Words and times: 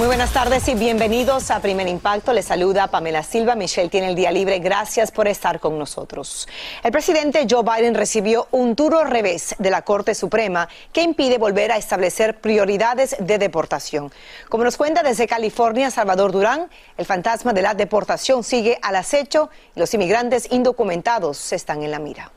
Muy 0.00 0.06
buenas 0.06 0.32
tardes 0.32 0.66
y 0.66 0.74
bienvenidos 0.74 1.50
a 1.50 1.60
Primer 1.60 1.86
Impacto. 1.86 2.32
Les 2.32 2.46
saluda 2.46 2.86
Pamela 2.86 3.22
Silva. 3.22 3.54
Michelle 3.54 3.90
tiene 3.90 4.08
el 4.08 4.14
día 4.14 4.32
libre. 4.32 4.58
Gracias 4.58 5.10
por 5.10 5.28
estar 5.28 5.60
con 5.60 5.78
nosotros. 5.78 6.48
El 6.82 6.90
presidente 6.90 7.46
Joe 7.46 7.62
Biden 7.62 7.94
recibió 7.94 8.48
un 8.50 8.74
duro 8.74 9.04
revés 9.04 9.54
de 9.58 9.68
la 9.68 9.82
Corte 9.82 10.14
Suprema 10.14 10.70
que 10.90 11.02
impide 11.02 11.36
volver 11.36 11.70
a 11.70 11.76
establecer 11.76 12.40
prioridades 12.40 13.14
de 13.20 13.36
deportación. 13.36 14.10
Como 14.48 14.64
nos 14.64 14.78
cuenta 14.78 15.02
desde 15.02 15.26
California 15.26 15.90
Salvador 15.90 16.32
Durán, 16.32 16.70
el 16.96 17.04
fantasma 17.04 17.52
de 17.52 17.60
la 17.60 17.74
deportación 17.74 18.42
sigue 18.42 18.78
al 18.80 18.96
acecho 18.96 19.50
y 19.76 19.80
los 19.80 19.92
inmigrantes 19.92 20.50
indocumentados 20.50 21.52
están 21.52 21.82
en 21.82 21.90
la 21.90 21.98
mira. 21.98 22.32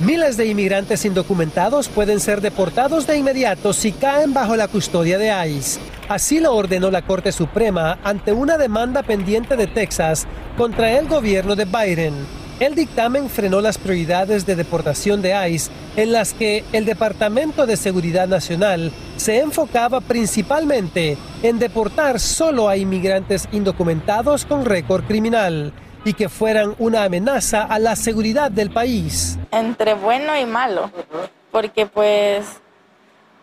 Miles 0.00 0.36
de 0.36 0.44
inmigrantes 0.44 1.06
indocumentados 1.06 1.88
pueden 1.88 2.20
ser 2.20 2.42
deportados 2.42 3.06
de 3.06 3.16
inmediato 3.16 3.72
si 3.72 3.90
caen 3.92 4.34
bajo 4.34 4.54
la 4.54 4.68
custodia 4.68 5.16
de 5.16 5.32
ICE. 5.48 5.97
Así 6.08 6.40
lo 6.40 6.54
ordenó 6.54 6.90
la 6.90 7.02
Corte 7.02 7.32
Suprema 7.32 7.98
ante 8.02 8.32
una 8.32 8.56
demanda 8.56 9.02
pendiente 9.02 9.56
de 9.56 9.66
Texas 9.66 10.26
contra 10.56 10.98
el 10.98 11.06
gobierno 11.06 11.54
de 11.54 11.66
Biden. 11.66 12.14
El 12.60 12.74
dictamen 12.74 13.28
frenó 13.28 13.60
las 13.60 13.76
prioridades 13.76 14.46
de 14.46 14.56
deportación 14.56 15.20
de 15.20 15.50
ICE 15.50 15.70
en 15.96 16.12
las 16.12 16.32
que 16.32 16.64
el 16.72 16.86
Departamento 16.86 17.66
de 17.66 17.76
Seguridad 17.76 18.26
Nacional 18.26 18.90
se 19.16 19.40
enfocaba 19.40 20.00
principalmente 20.00 21.18
en 21.42 21.58
deportar 21.58 22.18
solo 22.18 22.70
a 22.70 22.78
inmigrantes 22.78 23.46
indocumentados 23.52 24.46
con 24.46 24.64
récord 24.64 25.04
criminal 25.04 25.74
y 26.06 26.14
que 26.14 26.30
fueran 26.30 26.74
una 26.78 27.04
amenaza 27.04 27.64
a 27.64 27.78
la 27.78 27.96
seguridad 27.96 28.50
del 28.50 28.70
país. 28.70 29.38
Entre 29.50 29.92
bueno 29.92 30.34
y 30.38 30.46
malo, 30.46 30.90
porque 31.52 31.84
pues 31.84 32.46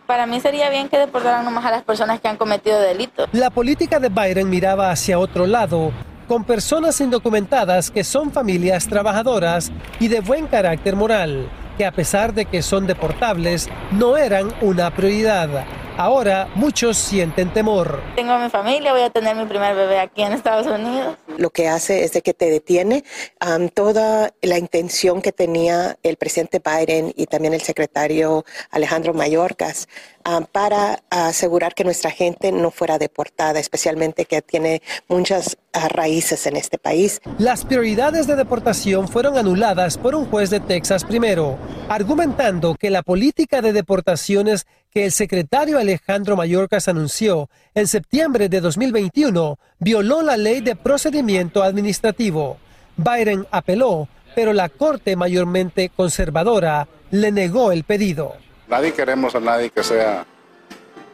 para 0.05 0.25
mí 0.25 0.39
sería 0.39 0.69
bien 0.69 0.89
que 0.89 0.97
deportaran 0.97 1.45
nomás 1.45 1.65
a 1.65 1.71
las 1.71 1.83
personas 1.83 2.19
que 2.19 2.27
han 2.27 2.37
cometido 2.37 2.79
delitos. 2.79 3.27
La 3.31 3.49
política 3.49 3.99
de 3.99 4.09
Biden 4.09 4.49
miraba 4.49 4.91
hacia 4.91 5.19
otro 5.19 5.47
lado, 5.47 5.91
con 6.27 6.43
personas 6.43 6.99
indocumentadas 7.01 7.91
que 7.91 8.03
son 8.03 8.31
familias 8.31 8.87
trabajadoras 8.87 9.71
y 9.99 10.07
de 10.07 10.21
buen 10.21 10.47
carácter 10.47 10.95
moral, 10.95 11.49
que 11.77 11.85
a 11.85 11.91
pesar 11.91 12.33
de 12.33 12.45
que 12.45 12.61
son 12.61 12.87
deportables, 12.87 13.69
no 13.91 14.17
eran 14.17 14.53
una 14.61 14.91
prioridad. 14.91 15.65
Ahora 15.97 16.49
muchos 16.55 16.97
sienten 16.97 17.53
temor. 17.53 18.01
Tengo 18.17 18.33
a 18.33 18.43
mi 18.43 18.49
familia, 18.49 18.91
voy 18.91 19.03
a 19.03 19.09
tener 19.09 19.33
mi 19.33 19.45
primer 19.45 19.75
bebé 19.75 19.99
aquí 19.99 20.23
en 20.23 20.33
Estados 20.33 20.67
Unidos. 20.67 21.15
Lo 21.37 21.51
que 21.51 21.69
hace 21.69 22.03
es 22.03 22.11
de 22.11 22.21
que 22.21 22.33
te 22.33 22.49
detiene 22.49 23.05
um, 23.45 23.69
toda 23.69 24.33
la 24.41 24.57
intención 24.57 25.21
que 25.21 25.31
tenía 25.31 25.97
el 26.03 26.17
presidente 26.17 26.61
Biden 26.63 27.13
y 27.15 27.27
también 27.27 27.53
el 27.53 27.61
secretario 27.61 28.43
Alejandro 28.71 29.13
Mayorkas 29.13 29.87
um, 30.29 30.43
para 30.45 30.99
asegurar 31.09 31.73
que 31.73 31.85
nuestra 31.85 32.11
gente 32.11 32.51
no 32.51 32.71
fuera 32.71 32.97
deportada, 32.97 33.61
especialmente 33.61 34.25
que 34.25 34.41
tiene 34.41 34.81
muchas 35.07 35.57
uh, 35.73 35.87
raíces 35.87 36.45
en 36.45 36.57
este 36.57 36.77
país. 36.77 37.21
Las 37.37 37.63
prioridades 37.63 38.27
de 38.27 38.35
deportación 38.35 39.07
fueron 39.07 39.37
anuladas 39.37 39.97
por 39.97 40.13
un 40.13 40.25
juez 40.25 40.49
de 40.49 40.59
Texas 40.59 41.05
primero, 41.05 41.57
argumentando 41.87 42.75
que 42.75 42.89
la 42.89 43.01
política 43.01 43.61
de 43.61 43.71
deportaciones 43.71 44.67
que 44.95 45.03
el 45.03 45.11
secretario 45.11 45.77
Alejandro 45.77 46.37
Mayorkas 46.37 46.87
anunció 46.87 47.49
en 47.73 47.85
septiembre 47.85 48.47
de 48.47 48.61
2021 48.61 49.59
violó 49.77 50.21
la 50.21 50.37
ley 50.37 50.61
de 50.61 50.77
procedimiento 50.77 51.63
administrativo. 51.63 52.57
Biden 52.95 53.45
apeló, 53.51 54.07
pero 54.35 54.53
la 54.53 54.69
Corte 54.69 55.17
mayormente 55.17 55.91
conservadora 55.93 56.87
le 57.11 57.33
negó 57.33 57.73
el 57.73 57.83
pedido. 57.83 58.37
Nadie 58.69 58.93
queremos 58.93 59.35
a 59.35 59.41
nadie 59.41 59.69
que 59.69 59.83
sea, 59.83 60.25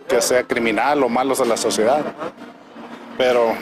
que 0.08 0.22
sea 0.22 0.44
criminal 0.44 1.02
o 1.02 1.10
malo 1.10 1.34
a 1.42 1.46
la 1.46 1.58
sociedad, 1.58 2.06
pero 3.18 3.56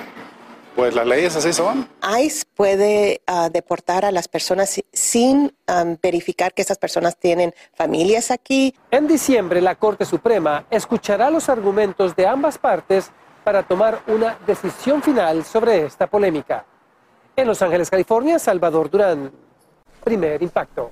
pues 0.80 0.96
las 0.96 1.06
leyes 1.06 1.36
así 1.36 1.52
son. 1.52 1.90
ICE 2.22 2.46
puede 2.56 3.22
uh, 3.30 3.50
deportar 3.52 4.06
a 4.06 4.12
las 4.12 4.30
personas 4.30 4.82
sin 4.94 5.54
um, 5.68 5.98
verificar 6.02 6.54
que 6.54 6.62
esas 6.62 6.78
personas 6.78 7.18
tienen 7.18 7.54
familias 7.76 8.32
aquí. 8.32 8.74
En 8.90 9.06
diciembre, 9.06 9.60
la 9.60 9.76
Corte 9.76 10.06
Suprema 10.06 10.66
escuchará 10.72 11.30
los 11.30 11.50
argumentos 11.50 12.16
de 12.16 12.26
ambas 12.26 12.58
partes 12.58 13.12
para 13.44 13.64
tomar 13.64 14.02
una 14.08 14.38
decisión 14.48 15.04
final 15.04 15.44
sobre 15.44 15.86
esta 15.86 16.08
polémica. 16.08 16.66
En 17.36 17.46
Los 17.46 17.62
Ángeles, 17.62 17.90
California, 17.90 18.40
Salvador 18.40 18.90
Durán. 18.90 19.32
Primer 20.06 20.42
impacto. 20.42 20.92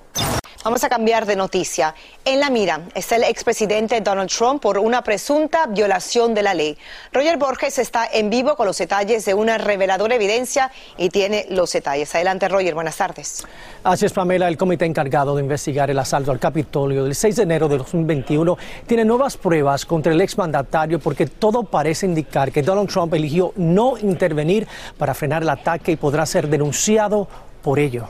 Vamos 0.68 0.84
a 0.84 0.90
cambiar 0.90 1.26
de 1.26 1.38
noticia. 1.38 1.96
En 2.26 2.42
la 2.42 2.50
mira 2.50 2.82
está 2.94 3.16
el 3.16 3.24
expresidente 3.24 4.02
Donald 4.02 4.30
Trump 4.30 4.62
por 4.62 4.78
una 4.78 5.02
presunta 5.02 5.66
violación 5.66 6.34
de 6.34 6.44
la 6.44 6.54
ley. 6.54 6.78
Roger 7.14 7.38
Borges 7.38 7.80
está 7.80 8.06
en 8.12 8.30
vivo 8.30 8.58
con 8.58 8.66
los 8.68 8.78
detalles 8.78 9.24
de 9.24 9.34
una 9.34 9.58
reveladora 9.58 10.16
evidencia 10.16 10.70
y 10.98 11.08
tiene 11.08 11.46
los 11.52 11.72
detalles. 11.72 12.14
Adelante, 12.14 12.50
Roger. 12.50 12.74
Buenas 12.74 12.98
tardes. 12.98 13.46
Así 13.82 14.08
es, 14.08 14.12
Pamela. 14.12 14.50
El 14.50 14.58
comité 14.58 14.84
encargado 14.84 15.38
de 15.38 15.42
investigar 15.42 15.90
el 15.90 16.00
asalto 16.00 16.34
al 16.34 16.40
Capitolio 16.40 17.06
del 17.06 17.16
6 17.16 17.38
de 17.38 17.44
enero 17.44 17.70
de 17.70 17.78
2021 17.78 18.58
tiene 18.86 19.06
nuevas 19.06 19.38
pruebas 19.38 19.86
contra 19.86 20.12
el 20.12 20.20
exmandatario 20.20 21.00
porque 21.00 21.28
todo 21.28 21.64
parece 21.64 22.08
indicar 22.08 22.52
que 22.52 22.62
Donald 22.62 22.90
Trump 22.90 23.14
eligió 23.14 23.54
no 23.56 23.98
intervenir 23.98 24.68
para 24.98 25.14
frenar 25.14 25.44
el 25.44 25.50
ataque 25.50 25.94
y 25.94 25.96
podrá 25.96 26.26
ser 26.26 26.50
denunciado 26.50 27.30
por 27.62 27.80
ello. 27.80 28.10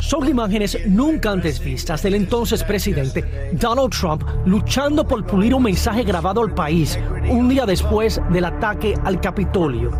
Son 0.00 0.26
imágenes 0.26 0.78
nunca 0.86 1.30
antes 1.30 1.60
vistas 1.60 2.02
del 2.02 2.14
entonces 2.14 2.64
presidente 2.64 3.50
Donald 3.52 3.90
Trump 3.90 4.22
luchando 4.46 5.06
por 5.06 5.26
pulir 5.26 5.54
un 5.54 5.62
mensaje 5.62 6.02
grabado 6.04 6.40
al 6.42 6.54
país 6.54 6.98
un 7.28 7.48
día 7.48 7.66
después 7.66 8.20
del 8.30 8.46
ataque 8.46 8.94
al 9.04 9.20
Capitolio. 9.20 9.90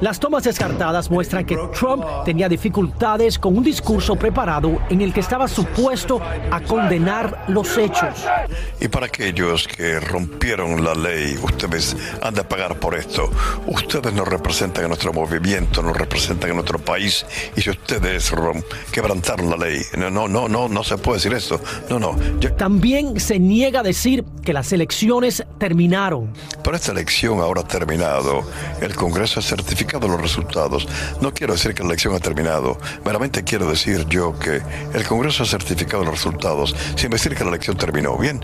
Las 0.00 0.18
tomas 0.18 0.42
descartadas 0.42 1.08
muestran 1.08 1.44
que 1.44 1.56
Trump 1.78 2.04
tenía 2.24 2.48
dificultades 2.48 3.38
con 3.38 3.56
un 3.56 3.62
discurso 3.62 4.16
preparado 4.16 4.80
en 4.90 5.02
el 5.02 5.12
que 5.12 5.20
estaba 5.20 5.46
supuesto 5.46 6.20
a 6.50 6.60
condenar 6.60 7.44
los 7.46 7.76
hechos. 7.78 8.26
Y 8.80 8.88
para 8.88 9.06
aquellos 9.06 9.68
que 9.68 10.00
rompieron 10.00 10.82
la 10.82 10.94
ley, 10.94 11.38
ustedes 11.42 11.96
han 12.20 12.34
de 12.34 12.42
pagar 12.42 12.80
por 12.80 12.96
esto. 12.96 13.30
Ustedes 13.66 14.12
nos 14.12 14.26
representan 14.26 14.86
en 14.86 14.91
nuestro 14.92 15.12
movimiento, 15.14 15.82
nos 15.82 15.96
representan 15.96 16.50
en 16.50 16.56
nuestro 16.56 16.78
país. 16.78 17.24
Y 17.56 17.62
si 17.62 17.70
ustedes 17.70 18.30
quebrantaron 18.92 19.48
la 19.48 19.56
ley, 19.56 19.80
no, 19.96 20.10
no, 20.10 20.28
no, 20.28 20.48
no, 20.48 20.68
no 20.68 20.84
se 20.84 20.98
puede 20.98 21.16
decir 21.16 21.32
esto. 21.32 21.58
No, 21.88 21.98
no. 21.98 22.14
También 22.58 23.18
se 23.18 23.38
niega 23.38 23.80
a 23.80 23.82
decir 23.82 24.22
que 24.44 24.52
las 24.52 24.70
elecciones 24.70 25.44
terminaron. 25.56 26.34
Pero 26.62 26.76
esta 26.76 26.92
elección 26.92 27.40
ahora 27.40 27.62
ha 27.62 27.66
terminado. 27.66 28.42
El 28.82 28.94
Congreso 28.94 29.40
ha 29.40 29.42
certificado 29.42 30.06
los 30.08 30.20
resultados. 30.20 30.86
No 31.22 31.32
quiero 31.32 31.54
decir 31.54 31.72
que 31.72 31.82
la 31.82 31.88
elección 31.88 32.14
ha 32.14 32.20
terminado. 32.20 32.76
Meramente 33.02 33.44
quiero 33.44 33.70
decir 33.70 34.06
yo 34.08 34.38
que 34.38 34.60
el 34.92 35.06
Congreso 35.06 35.44
ha 35.44 35.46
certificado 35.46 36.04
los 36.04 36.12
resultados 36.12 36.76
sin 36.96 37.10
decir 37.10 37.34
que 37.34 37.44
la 37.44 37.50
elección 37.50 37.78
terminó. 37.78 38.18
Bien. 38.18 38.40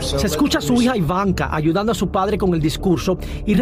Se 0.00 0.26
escucha 0.26 0.58
a 0.58 0.62
su 0.62 0.80
hija 0.80 0.96
Ivanka 0.96 1.54
ayudando 1.54 1.92
a 1.92 1.94
su 1.94 2.08
padre 2.08 2.38
con 2.38 2.54
el 2.54 2.60
discurso 2.60 3.18
y 3.44 3.54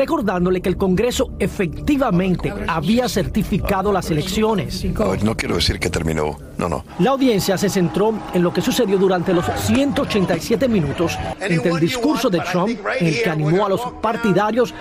recordándole 0.45 0.61
que 0.61 0.69
el 0.69 0.77
Congreso 0.77 1.31
efectivamente 1.39 2.53
había 2.67 3.09
certificado 3.09 3.93
las 3.93 4.11
elecciones. 4.11 4.85
No, 5.23 5.37
quiero 5.37 5.57
decir 5.57 5.79
que 5.79 5.91
terminó. 5.91 6.37
No, 6.59 6.69
no. 6.69 6.85
La 6.99 7.11
audiencia 7.11 7.59
se 7.59 7.69
centró 7.69 8.15
en 8.33 8.43
lo 8.43 8.53
que 8.53 8.61
sucedió 8.61 8.99
durante 8.99 9.33
los 9.33 9.45
187 9.47 10.69
minutos 10.69 11.19
entre 11.41 11.71
el 11.71 11.81
discurso 11.81 12.31
de 12.31 12.41
Trump, 12.41 12.79
en 13.01 13.07
el 13.07 13.23
que 13.23 13.31
animó 13.31 13.67
a 13.67 13.69
los 13.69 13.81
partidarios 14.01 14.75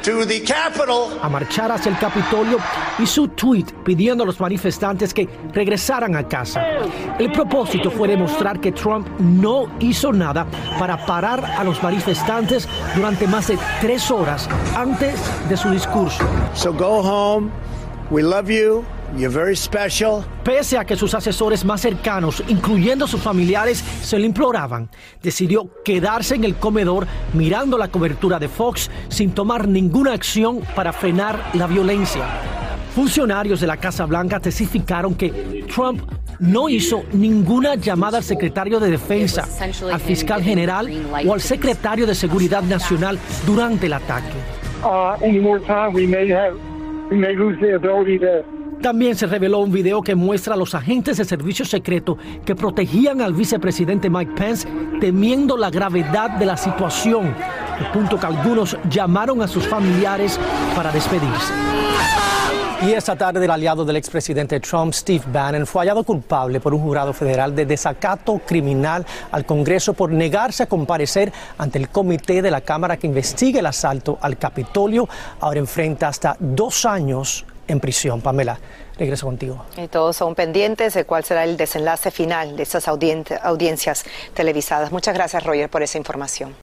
a 1.21 1.30
marchar 1.30 1.71
hacia 1.71 1.92
el 1.92 1.98
Capitolio, 1.98 2.57
y 3.00 3.06
su 3.06 3.30
tweet 3.30 3.66
pidiendo 3.83 4.24
a 4.24 4.27
los 4.27 4.39
manifestantes 4.39 5.13
que 5.13 5.27
regresaran 5.54 6.16
a 6.16 6.27
casa. 6.27 6.63
El 7.18 7.31
propósito 7.31 7.89
fue 7.89 8.07
demostrar 8.07 8.59
que 8.59 8.71
Trump 8.71 9.07
no 9.19 9.68
hizo 9.80 10.12
nada 10.12 10.45
para 10.77 11.06
parar 11.06 11.44
a 11.44 11.63
los 11.63 11.81
manifestantes 11.81 12.68
durante 12.95 13.27
más 13.27 13.48
de 13.48 13.57
tres 13.81 14.12
horas 14.12 14.50
antes 14.75 15.19
de 15.50 15.52
su 15.57 15.69
discurso. 15.69 16.23
So 16.53 16.73
go 16.73 17.01
home. 17.01 17.51
We 18.09 18.21
love 18.21 18.50
you. 18.50 18.83
You're 19.15 19.29
very 19.29 19.55
special. 19.55 20.23
Pese 20.44 20.77
a 20.77 20.85
que 20.85 20.95
sus 20.95 21.13
asesores 21.13 21.63
más 21.63 21.81
cercanos, 21.81 22.44
incluyendo 22.47 23.07
sus 23.07 23.21
familiares, 23.21 23.83
se 24.01 24.17
lo 24.17 24.25
imploraban, 24.25 24.89
decidió 25.21 25.69
quedarse 25.83 26.35
en 26.35 26.44
el 26.44 26.55
comedor 26.55 27.05
mirando 27.33 27.77
la 27.77 27.89
cobertura 27.89 28.39
de 28.39 28.47
Fox 28.47 28.89
sin 29.09 29.31
tomar 29.31 29.67
ninguna 29.67 30.13
acción 30.13 30.61
para 30.75 30.91
frenar 30.91 31.51
la 31.53 31.67
violencia. 31.67 32.23
Funcionarios 32.95 33.59
de 33.61 33.67
la 33.67 33.77
Casa 33.77 34.06
Blanca 34.06 34.39
testificaron 34.39 35.15
que 35.15 35.65
Trump 35.73 36.01
no 36.39 36.69
hizo 36.69 37.03
ninguna 37.13 37.75
llamada 37.75 38.17
al 38.17 38.23
secretario 38.23 38.79
de 38.79 38.89
Defensa, 38.89 39.47
al 39.91 39.99
fiscal 39.99 40.44
general 40.44 40.91
o 41.25 41.33
al 41.33 41.41
secretario 41.41 42.06
de 42.06 42.15
Seguridad 42.15 42.63
Nacional 42.63 43.19
durante 43.45 43.85
el 43.85 43.94
ataque. 43.94 44.62
También 48.81 49.15
se 49.15 49.27
reveló 49.27 49.59
un 49.59 49.71
video 49.71 50.01
que 50.01 50.13
muestra 50.13 50.56
a 50.56 50.57
los 50.57 50.75
agentes 50.75 51.18
de 51.18 51.24
servicio 51.24 51.63
secreto 51.63 52.18
que 52.44 52.53
protegían 52.53 53.21
al 53.21 53.33
vicepresidente 53.33 54.09
Mike 54.09 54.33
Pence 54.35 54.68
temiendo 55.00 55.56
la 55.56 55.69
gravedad 55.69 56.31
de 56.31 56.45
la 56.45 56.57
situación, 56.57 57.33
el 57.80 57.85
punto 57.94 58.19
que 58.19 58.25
algunos 58.25 58.77
llamaron 58.89 59.41
a 59.41 59.47
sus 59.47 59.65
familiares 59.65 60.38
para 60.75 60.91
despedirse. 60.91 61.53
Y 62.85 62.91
esta 62.91 63.15
tarde 63.15 63.45
el 63.45 63.50
aliado 63.50 63.85
del 63.85 63.95
expresidente 63.95 64.59
Trump, 64.59 64.94
Steve 64.94 65.24
Bannon, 65.27 65.65
fue 65.65 65.83
hallado 65.83 66.03
culpable 66.03 66.59
por 66.59 66.74
un 66.74 66.81
jurado 66.81 67.13
federal 67.13 67.56
de 67.56 67.65
desacato 67.65 68.39
criminal 68.39 69.06
al 69.31 69.45
Congreso 69.45 69.94
por 69.94 70.12
negarse 70.12 70.63
a 70.63 70.65
comparecer 70.65 71.31
ante 71.57 71.80
el 71.80 71.88
comité 71.88 72.41
de 72.41 72.51
la 72.51 72.59
Cámara 72.59 72.97
que 72.97 73.07
investiga 73.07 73.62
el 73.62 73.68
asalto 73.68 74.18
al 74.19 74.38
Capitolio. 74.38 75.07
Ahora 75.39 75.59
enfrenta 75.59 76.09
hasta 76.09 76.35
dos 76.39 76.85
años 76.85 77.45
en 77.69 77.80
prisión. 77.80 78.19
Pamela, 78.19 78.59
regreso 78.97 79.27
contigo. 79.27 79.63
Y 79.77 79.88
todos 79.88 80.18
son 80.18 80.35
pendientes 80.35 80.94
de 80.94 81.06
cuál 81.06 81.24
será 81.24 81.45
el 81.45 81.56
desenlace 81.56 82.12
final 82.12 82.57
de 82.57 82.63
estas 82.63 82.89
audiencias 82.89 84.03
televisadas. 84.33 84.91
Muchas 84.91 85.13
gracias, 85.13 85.41
Roger, 85.45 85.69
por 85.69 85.83
esa 85.83 85.97
información. 85.97 86.53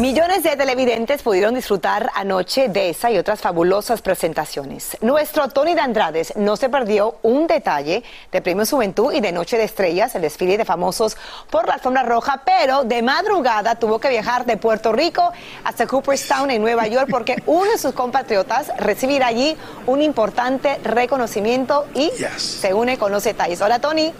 Millones 0.00 0.42
de 0.44 0.56
televidentes 0.56 1.22
pudieron 1.22 1.54
disfrutar 1.54 2.08
anoche 2.14 2.70
de 2.70 2.88
esa 2.88 3.10
y 3.10 3.18
otras 3.18 3.38
fabulosas 3.38 4.00
presentaciones. 4.00 4.96
Nuestro 5.02 5.48
Tony 5.48 5.74
de 5.74 5.82
Andrades 5.82 6.34
no 6.36 6.56
se 6.56 6.70
perdió 6.70 7.16
un 7.20 7.46
detalle 7.46 8.02
de 8.32 8.40
Premio 8.40 8.64
Juventud 8.64 9.12
y 9.12 9.20
de 9.20 9.30
Noche 9.30 9.58
de 9.58 9.64
Estrellas, 9.64 10.14
el 10.14 10.22
desfile 10.22 10.56
de 10.56 10.64
famosos 10.64 11.18
por 11.50 11.68
la 11.68 11.74
alfombra 11.74 12.02
roja, 12.02 12.40
pero 12.46 12.84
de 12.84 13.02
madrugada 13.02 13.74
tuvo 13.74 13.98
que 13.98 14.08
viajar 14.08 14.46
de 14.46 14.56
Puerto 14.56 14.90
Rico 14.90 15.32
hasta 15.64 15.86
Cooperstown 15.86 16.50
en 16.50 16.62
Nueva 16.62 16.86
York 16.86 17.08
porque 17.10 17.36
uno 17.46 17.70
de 17.70 17.76
sus 17.76 17.92
compatriotas 17.92 18.72
recibirá 18.78 19.26
allí 19.26 19.54
un 19.86 20.00
importante 20.00 20.80
reconocimiento 20.82 21.84
y 21.94 22.10
se 22.38 22.72
une 22.72 22.96
con 22.96 23.12
los 23.12 23.24
detalles. 23.24 23.60
Hola 23.60 23.80
Tony. 23.80 24.14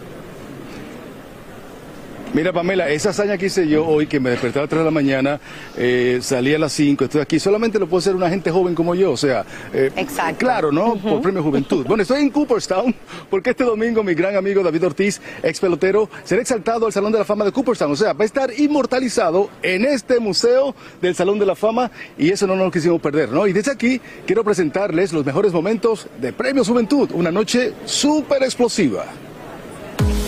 Mira, 2.33 2.53
Pamela, 2.53 2.87
esa 2.87 3.09
hazaña 3.09 3.37
que 3.37 3.47
hice 3.47 3.67
yo 3.67 3.85
hoy, 3.85 4.07
que 4.07 4.17
me 4.21 4.29
desperté 4.29 4.59
a 4.59 4.61
las 4.61 4.69
3 4.69 4.79
de 4.79 4.85
la 4.85 4.91
mañana, 4.91 5.41
eh, 5.75 6.19
salí 6.21 6.55
a 6.55 6.59
las 6.59 6.71
5, 6.71 7.03
estoy 7.03 7.19
aquí, 7.19 7.41
solamente 7.41 7.77
lo 7.77 7.87
puede 7.87 7.99
hacer 7.99 8.15
una 8.15 8.29
gente 8.29 8.49
joven 8.49 8.73
como 8.73 8.95
yo, 8.95 9.11
o 9.11 9.17
sea, 9.17 9.43
eh, 9.73 9.91
claro, 10.37 10.71
¿no? 10.71 10.95
Por 10.95 11.21
Premio 11.21 11.43
Juventud. 11.43 11.85
Bueno, 11.85 12.03
estoy 12.03 12.21
en 12.21 12.29
Cooperstown 12.29 12.95
porque 13.29 13.49
este 13.49 13.65
domingo 13.65 14.01
mi 14.01 14.13
gran 14.13 14.37
amigo 14.37 14.63
David 14.63 14.85
Ortiz, 14.85 15.19
ex 15.43 15.59
pelotero, 15.59 16.09
será 16.23 16.41
exaltado 16.41 16.85
al 16.85 16.93
Salón 16.93 17.11
de 17.11 17.19
la 17.19 17.25
Fama 17.25 17.43
de 17.43 17.51
Cooperstown, 17.51 17.91
o 17.91 17.97
sea, 17.97 18.13
va 18.13 18.23
a 18.23 18.25
estar 18.25 18.57
inmortalizado 18.57 19.49
en 19.61 19.83
este 19.83 20.21
museo 20.21 20.73
del 21.01 21.15
Salón 21.15 21.37
de 21.37 21.45
la 21.45 21.55
Fama 21.55 21.91
y 22.17 22.29
eso 22.29 22.47
no 22.47 22.55
nos 22.55 22.71
quisimos 22.71 23.01
perder, 23.01 23.29
¿no? 23.29 23.45
Y 23.45 23.51
desde 23.51 23.71
aquí 23.71 23.99
quiero 24.25 24.45
presentarles 24.45 25.11
los 25.11 25.25
mejores 25.25 25.51
momentos 25.51 26.07
de 26.21 26.31
Premio 26.31 26.63
Juventud, 26.63 27.09
una 27.11 27.29
noche 27.29 27.73
súper 27.83 28.41
explosiva 28.43 29.03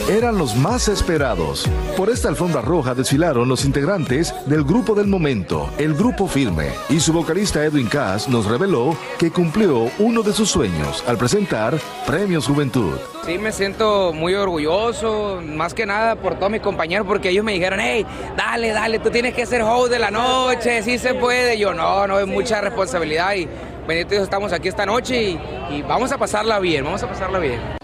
eran 0.10 0.38
los 0.38 0.56
más 0.56 0.88
esperados. 0.88 1.66
Por 1.96 2.10
esta 2.10 2.28
alfombra 2.28 2.62
roja 2.62 2.94
desfilaron 2.94 3.48
los 3.48 3.64
integrantes 3.64 4.34
del 4.46 4.64
grupo 4.64 4.96
del 4.96 5.08
momento, 5.08 5.70
el 5.78 5.94
Grupo 5.94 6.28
Firme, 6.28 6.70
y 6.90 7.00
su 7.00 7.14
vocalista 7.14 7.64
Edwin 7.64 7.88
Cass 7.88 8.28
nos 8.28 8.46
reveló 8.46 8.98
que 9.18 9.32
cumplió 9.32 9.90
uno 10.00 10.22
de 10.22 10.34
sus 10.34 10.50
sueños 10.50 11.04
al 11.08 11.18
presentar 11.18 11.78
Premios 12.06 12.48
Juventud. 12.48 12.94
Sí, 13.26 13.38
me 13.38 13.52
siento 13.54 14.12
muy 14.12 14.34
orgulloso, 14.34 15.42
más 15.42 15.74
que 15.74 15.86
nada 15.86 16.16
por 16.16 16.36
todos 16.36 16.52
mis 16.52 16.62
compañeros, 16.62 17.08
porque 17.08 17.30
ellos 17.30 17.46
me 17.46 17.54
dijeron, 17.54 17.80
hey, 17.82 18.06
dale, 18.36 18.70
dale, 18.70 19.00
tú 19.00 19.10
tienes 19.10 19.34
que 19.34 19.46
ser 19.46 19.62
host 19.62 19.92
de 19.92 20.00
la 20.00 20.12
noche, 20.12 20.84
sí 20.84 20.98
se 20.98 21.14
puede. 21.14 21.58
Yo, 21.58 21.74
no, 21.74 22.06
no, 22.08 22.20
es 22.20 22.28
mucha 22.28 22.60
responsabilidad 22.60 23.36
y 23.36 23.48
bendito 23.88 24.12
Dios, 24.12 24.24
estamos 24.24 24.52
aquí 24.52 24.68
esta 24.68 24.86
noche 24.86 25.24
y, 25.24 25.40
y 25.70 25.82
vamos 25.84 26.12
a 26.12 26.18
pasarla 26.18 26.60
bien, 26.60 26.84
vamos 26.84 27.02
a 27.04 27.08
pasarla 27.08 27.40
bien. 27.40 27.83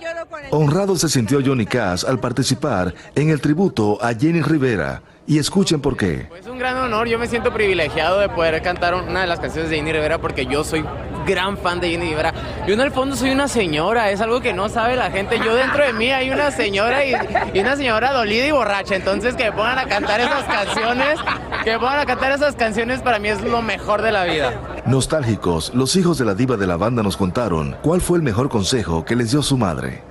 Honrado 0.52 0.96
se 0.96 1.10
sintió 1.10 1.40
Johnny 1.46 1.66
Cass 1.66 2.04
al 2.04 2.20
participar 2.20 2.94
en 3.16 3.30
el 3.30 3.40
tributo 3.40 3.98
a 4.02 4.14
Jenny 4.14 4.42
Rivera. 4.42 5.02
Y 5.28 5.38
escuchen 5.38 5.80
por 5.80 5.96
qué. 5.96 6.28
Es 6.40 6.48
un 6.48 6.58
gran 6.58 6.76
honor, 6.78 7.08
yo 7.08 7.20
me 7.20 7.28
siento 7.28 7.54
privilegiado 7.54 8.20
de 8.20 8.30
poder 8.30 8.60
cantar 8.64 8.96
una 8.96 9.22
de 9.22 9.28
las 9.28 9.40
canciones 9.40 9.70
de 9.70 9.76
Jenny 9.76 9.94
Rivera 9.94 10.18
porque 10.18 10.48
yo 10.48 10.64
soy 10.64 10.84
gran 11.28 11.56
fan 11.56 11.80
de 11.80 11.92
Jenny 11.92 12.10
Rivera. 12.10 12.34
Yo 12.66 12.74
en 12.74 12.80
el 12.80 12.90
fondo 12.90 13.16
soy 13.16 13.30
una 13.30 13.48
señora, 13.48 14.10
es 14.10 14.22
algo 14.22 14.42
que 14.42 14.54
no 14.54 14.70
sabe 14.70 14.96
la 14.96 15.12
gente. 15.12 15.38
Yo 15.38 15.54
dentro 15.54 15.86
de 15.86 15.94
mí 15.94 16.10
hay 16.10 16.32
una 16.32 16.50
señora 16.50 17.06
y, 17.06 17.14
y 17.54 17.60
una 17.60 17.76
señora 17.76 18.12
dolida 18.12 18.48
y 18.48 18.52
borracha. 18.52 18.96
Entonces 18.96 19.36
que 19.36 19.44
me 19.44 19.52
pongan 19.52 19.78
a 19.78 19.86
cantar 19.86 20.20
esas 20.20 20.46
canciones, 20.46 21.20
que 21.64 21.74
me 21.74 21.80
pongan 21.80 22.00
a 22.00 22.06
cantar 22.08 22.32
esas 22.32 22.56
canciones 22.56 23.04
para 23.04 23.20
mí 23.20 23.28
es 23.28 23.44
lo 23.44 23.62
mejor 23.62 24.02
de 24.02 24.12
la 24.12 24.24
vida. 24.24 24.82
Nostálgicos, 24.88 25.72
los 25.76 25.96
hijos 25.96 26.18
de 26.18 26.26
la 26.26 26.34
diva 26.34 26.58
de 26.58 26.66
la 26.66 26.78
banda 26.78 27.04
nos 27.04 27.18
contaron 27.18 27.78
cuál 27.84 28.02
fue 28.02 28.18
el 28.18 28.24
mejor 28.24 28.50
consejo 28.50 29.06
que 29.06 29.16
les 29.16 29.30
dio 29.30 29.44
su 29.44 29.60
madre. 29.60 30.09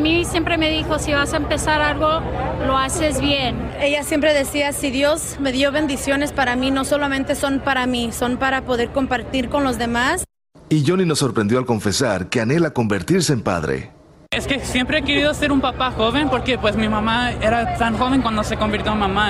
A 0.00 0.02
mí 0.02 0.24
siempre 0.24 0.56
me 0.56 0.70
dijo, 0.70 0.98
si 0.98 1.12
vas 1.12 1.34
a 1.34 1.36
empezar 1.36 1.82
algo, 1.82 2.22
lo 2.66 2.78
haces 2.78 3.20
bien. 3.20 3.54
Ella 3.82 4.02
siempre 4.02 4.32
decía, 4.32 4.72
si 4.72 4.90
Dios 4.90 5.36
me 5.40 5.52
dio 5.52 5.72
bendiciones 5.72 6.32
para 6.32 6.56
mí, 6.56 6.70
no 6.70 6.86
solamente 6.86 7.34
son 7.34 7.60
para 7.60 7.86
mí, 7.86 8.10
son 8.10 8.38
para 8.38 8.64
poder 8.64 8.92
compartir 8.92 9.50
con 9.50 9.62
los 9.62 9.76
demás. 9.76 10.24
Y 10.70 10.86
Johnny 10.86 11.04
nos 11.04 11.18
sorprendió 11.18 11.58
al 11.58 11.66
confesar 11.66 12.30
que 12.30 12.40
anhela 12.40 12.70
convertirse 12.70 13.34
en 13.34 13.42
padre. 13.42 13.90
Es 14.30 14.46
que 14.46 14.60
siempre 14.60 15.00
he 15.00 15.02
querido 15.02 15.34
ser 15.34 15.52
un 15.52 15.60
papá 15.60 15.90
joven 15.90 16.30
porque 16.30 16.56
pues 16.56 16.76
mi 16.76 16.88
mamá 16.88 17.32
era 17.32 17.76
tan 17.76 17.98
joven 17.98 18.22
cuando 18.22 18.42
se 18.42 18.56
convirtió 18.56 18.92
en 18.92 19.00
mamá. 19.00 19.28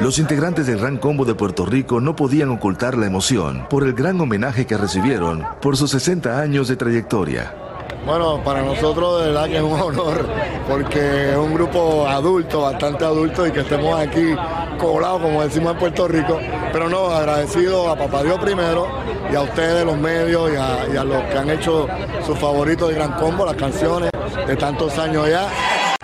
Los 0.00 0.18
integrantes 0.18 0.66
del 0.66 0.78
Gran 0.78 0.96
Combo 0.96 1.26
de 1.26 1.34
Puerto 1.34 1.66
Rico 1.66 2.00
no 2.00 2.16
podían 2.16 2.48
ocultar 2.48 2.96
la 2.96 3.04
emoción 3.04 3.66
por 3.68 3.84
el 3.84 3.92
gran 3.92 4.18
homenaje 4.18 4.64
que 4.66 4.78
recibieron 4.78 5.44
por 5.60 5.76
sus 5.76 5.90
60 5.90 6.40
años 6.40 6.68
de 6.68 6.76
trayectoria. 6.76 7.65
Bueno, 8.06 8.40
para 8.44 8.62
nosotros 8.62 9.20
de 9.20 9.26
verdad 9.26 9.46
que 9.46 9.56
es 9.56 9.62
un 9.62 9.80
honor 9.80 10.28
porque 10.68 11.32
es 11.32 11.36
un 11.36 11.54
grupo 11.54 12.06
adulto, 12.06 12.60
bastante 12.60 13.04
adulto 13.04 13.44
y 13.44 13.50
que 13.50 13.60
estemos 13.60 13.98
aquí 13.98 14.32
colados, 14.78 15.22
como 15.22 15.42
decimos 15.42 15.72
en 15.72 15.78
Puerto 15.80 16.06
Rico. 16.06 16.38
Pero 16.72 16.88
no, 16.88 17.06
agradecido 17.06 17.90
a 17.90 17.96
Papá 17.96 18.22
Dios 18.22 18.38
primero 18.38 18.86
y 19.30 19.34
a 19.34 19.42
ustedes, 19.42 19.84
los 19.84 19.98
medios 19.98 20.52
y 20.52 20.56
a, 20.56 21.02
los 21.02 21.20
que 21.24 21.36
han 21.36 21.50
hecho 21.50 21.88
sus 22.24 22.38
favoritos 22.38 22.90
de 22.90 22.94
Gran 22.94 23.12
Combo, 23.14 23.44
las 23.44 23.56
canciones 23.56 24.10
de 24.46 24.54
tantos 24.54 24.96
años 24.98 25.28
ya. 25.28 25.48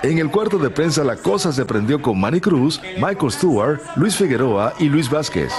En 0.02 0.18
el 0.18 0.28
cuarto 0.28 0.58
de 0.58 0.70
prensa 0.70 1.04
la 1.04 1.14
cosa 1.14 1.52
se 1.52 1.64
prendió 1.64 2.02
con 2.02 2.18
Manny 2.18 2.40
Cruz, 2.40 2.80
Michael 2.96 3.30
Stewart, 3.30 3.80
Luis 3.94 4.16
Figueroa 4.16 4.74
y 4.80 4.88
Luis 4.88 5.08
Vázquez. 5.08 5.52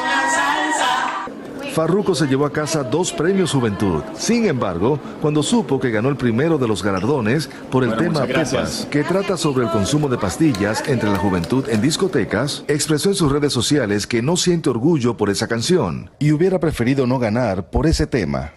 Farruko 1.74 2.14
se 2.14 2.28
llevó 2.28 2.46
a 2.46 2.52
casa 2.52 2.84
dos 2.84 3.12
premios 3.12 3.52
Juventud. 3.52 4.04
Sin 4.16 4.46
embargo, 4.46 5.00
cuando 5.20 5.42
supo 5.42 5.80
que 5.80 5.90
ganó 5.90 6.10
el 6.10 6.16
primero 6.16 6.60
de 6.60 6.68
los 6.68 6.84
galardones 6.84 7.50
por 7.72 7.84
el 7.84 7.90
Bueno, 7.90 8.22
tema. 8.22 8.26
Pepas, 8.28 8.88
que 8.92 9.04
trata 9.04 9.38
sobre 9.38 9.66
el 9.66 9.72
consumo 9.72 10.08
de 10.08 10.20
pastillas 10.20 10.88
entre 10.88 11.10
la 11.10 11.18
juventud 11.18 11.68
en 11.68 11.82
discotecas, 11.82 12.64
expresó 12.68 13.10
en 13.10 13.16
sus 13.16 13.32
redes 13.32 13.54
sociales 13.54 14.06
que 14.06 14.22
no 14.22 14.38
siente 14.38 14.70
orgullo 14.70 15.18
por 15.18 15.32
esa 15.32 15.48
canción 15.48 16.12
y 16.20 16.32
hubiera 16.32 16.60
preferido 16.60 17.08
no 17.08 17.18
ganar 17.18 17.72
por 17.72 17.88
ese 17.88 18.06
tema. 18.06 18.52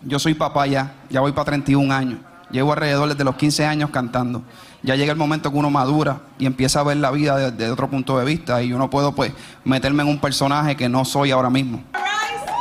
Yo 0.00 0.18
soy 0.18 0.32
papá 0.32 0.66
ya, 0.66 0.94
ya 1.10 1.20
voy 1.20 1.32
para 1.32 1.44
31 1.44 1.92
años. 1.92 2.20
Llevo 2.50 2.72
alrededor 2.72 3.10
desde 3.10 3.24
los 3.24 3.36
15 3.36 3.66
años 3.66 3.90
cantando. 3.90 4.42
Ya 4.82 4.96
llega 4.96 5.12
el 5.12 5.18
momento 5.18 5.50
que 5.50 5.58
uno 5.58 5.68
madura 5.68 6.20
y 6.38 6.46
empieza 6.46 6.80
a 6.80 6.84
ver 6.84 6.96
la 6.96 7.10
vida 7.10 7.50
desde 7.50 7.70
otro 7.70 7.90
punto 7.90 8.18
de 8.18 8.24
vista 8.24 8.62
y 8.62 8.68
yo 8.68 8.78
no 8.78 8.88
puedo 8.88 9.12
pues 9.12 9.32
meterme 9.64 10.02
en 10.02 10.08
un 10.08 10.18
personaje 10.18 10.76
que 10.76 10.88
no 10.88 11.04
soy 11.04 11.30
ahora 11.30 11.50
mismo. 11.50 11.82